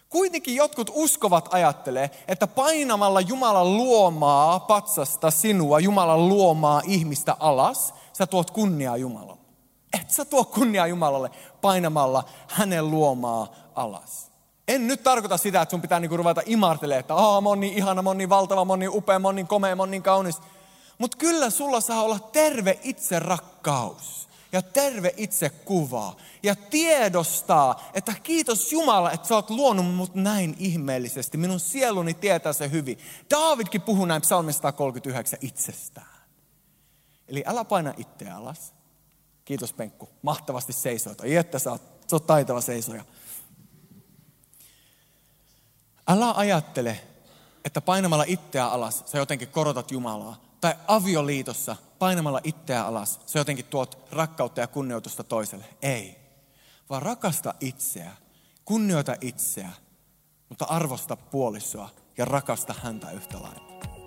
[0.09, 8.26] Kuitenkin jotkut uskovat ajattelee, että painamalla Jumalan luomaa patsasta sinua, Jumalan luomaa ihmistä alas, sä
[8.26, 9.41] tuot kunniaa Jumalalle.
[10.01, 11.30] Et sä tuo kunniaa Jumalalle
[11.61, 14.30] painamalla hänen luomaa alas.
[14.68, 17.74] En nyt tarkoita sitä, että sun pitää niinku ruveta imartelemaan, että Aa, mä oon niin
[17.74, 19.91] ihana, mä oon niin valtava, mä oon niin upea, mä oon niin komea, mä oon
[19.91, 20.41] niin kaunis.
[21.01, 28.15] Mutta kyllä sulla saa olla terve itse rakkaus ja terve itse kuva ja tiedostaa, että
[28.23, 31.39] kiitos Jumala, että sä oot luonut mut näin ihmeellisesti.
[31.39, 32.99] Minun sieluni tietää se hyvin.
[33.31, 36.21] Davidkin puhuu näin psalmista 139 itsestään.
[37.29, 38.75] Eli älä paina itseä alas.
[39.45, 41.21] Kiitos Penkku, mahtavasti seisoit.
[41.21, 43.05] Ai että sä oot, sä oot taitava seisoja.
[46.09, 47.01] Älä ajattele,
[47.65, 50.50] että painamalla itseä alas sä jotenkin korotat Jumalaa.
[50.61, 55.65] Tai avioliitossa painamalla itseä alas sä jotenkin tuot rakkautta ja kunnioitusta toiselle.
[55.83, 56.21] Ei.
[56.91, 58.13] Vaan rakasta itseä,
[58.65, 59.71] kunnioita itseä,
[60.49, 64.00] mutta arvosta puolisoa ja rakasta häntä yhtä lailla.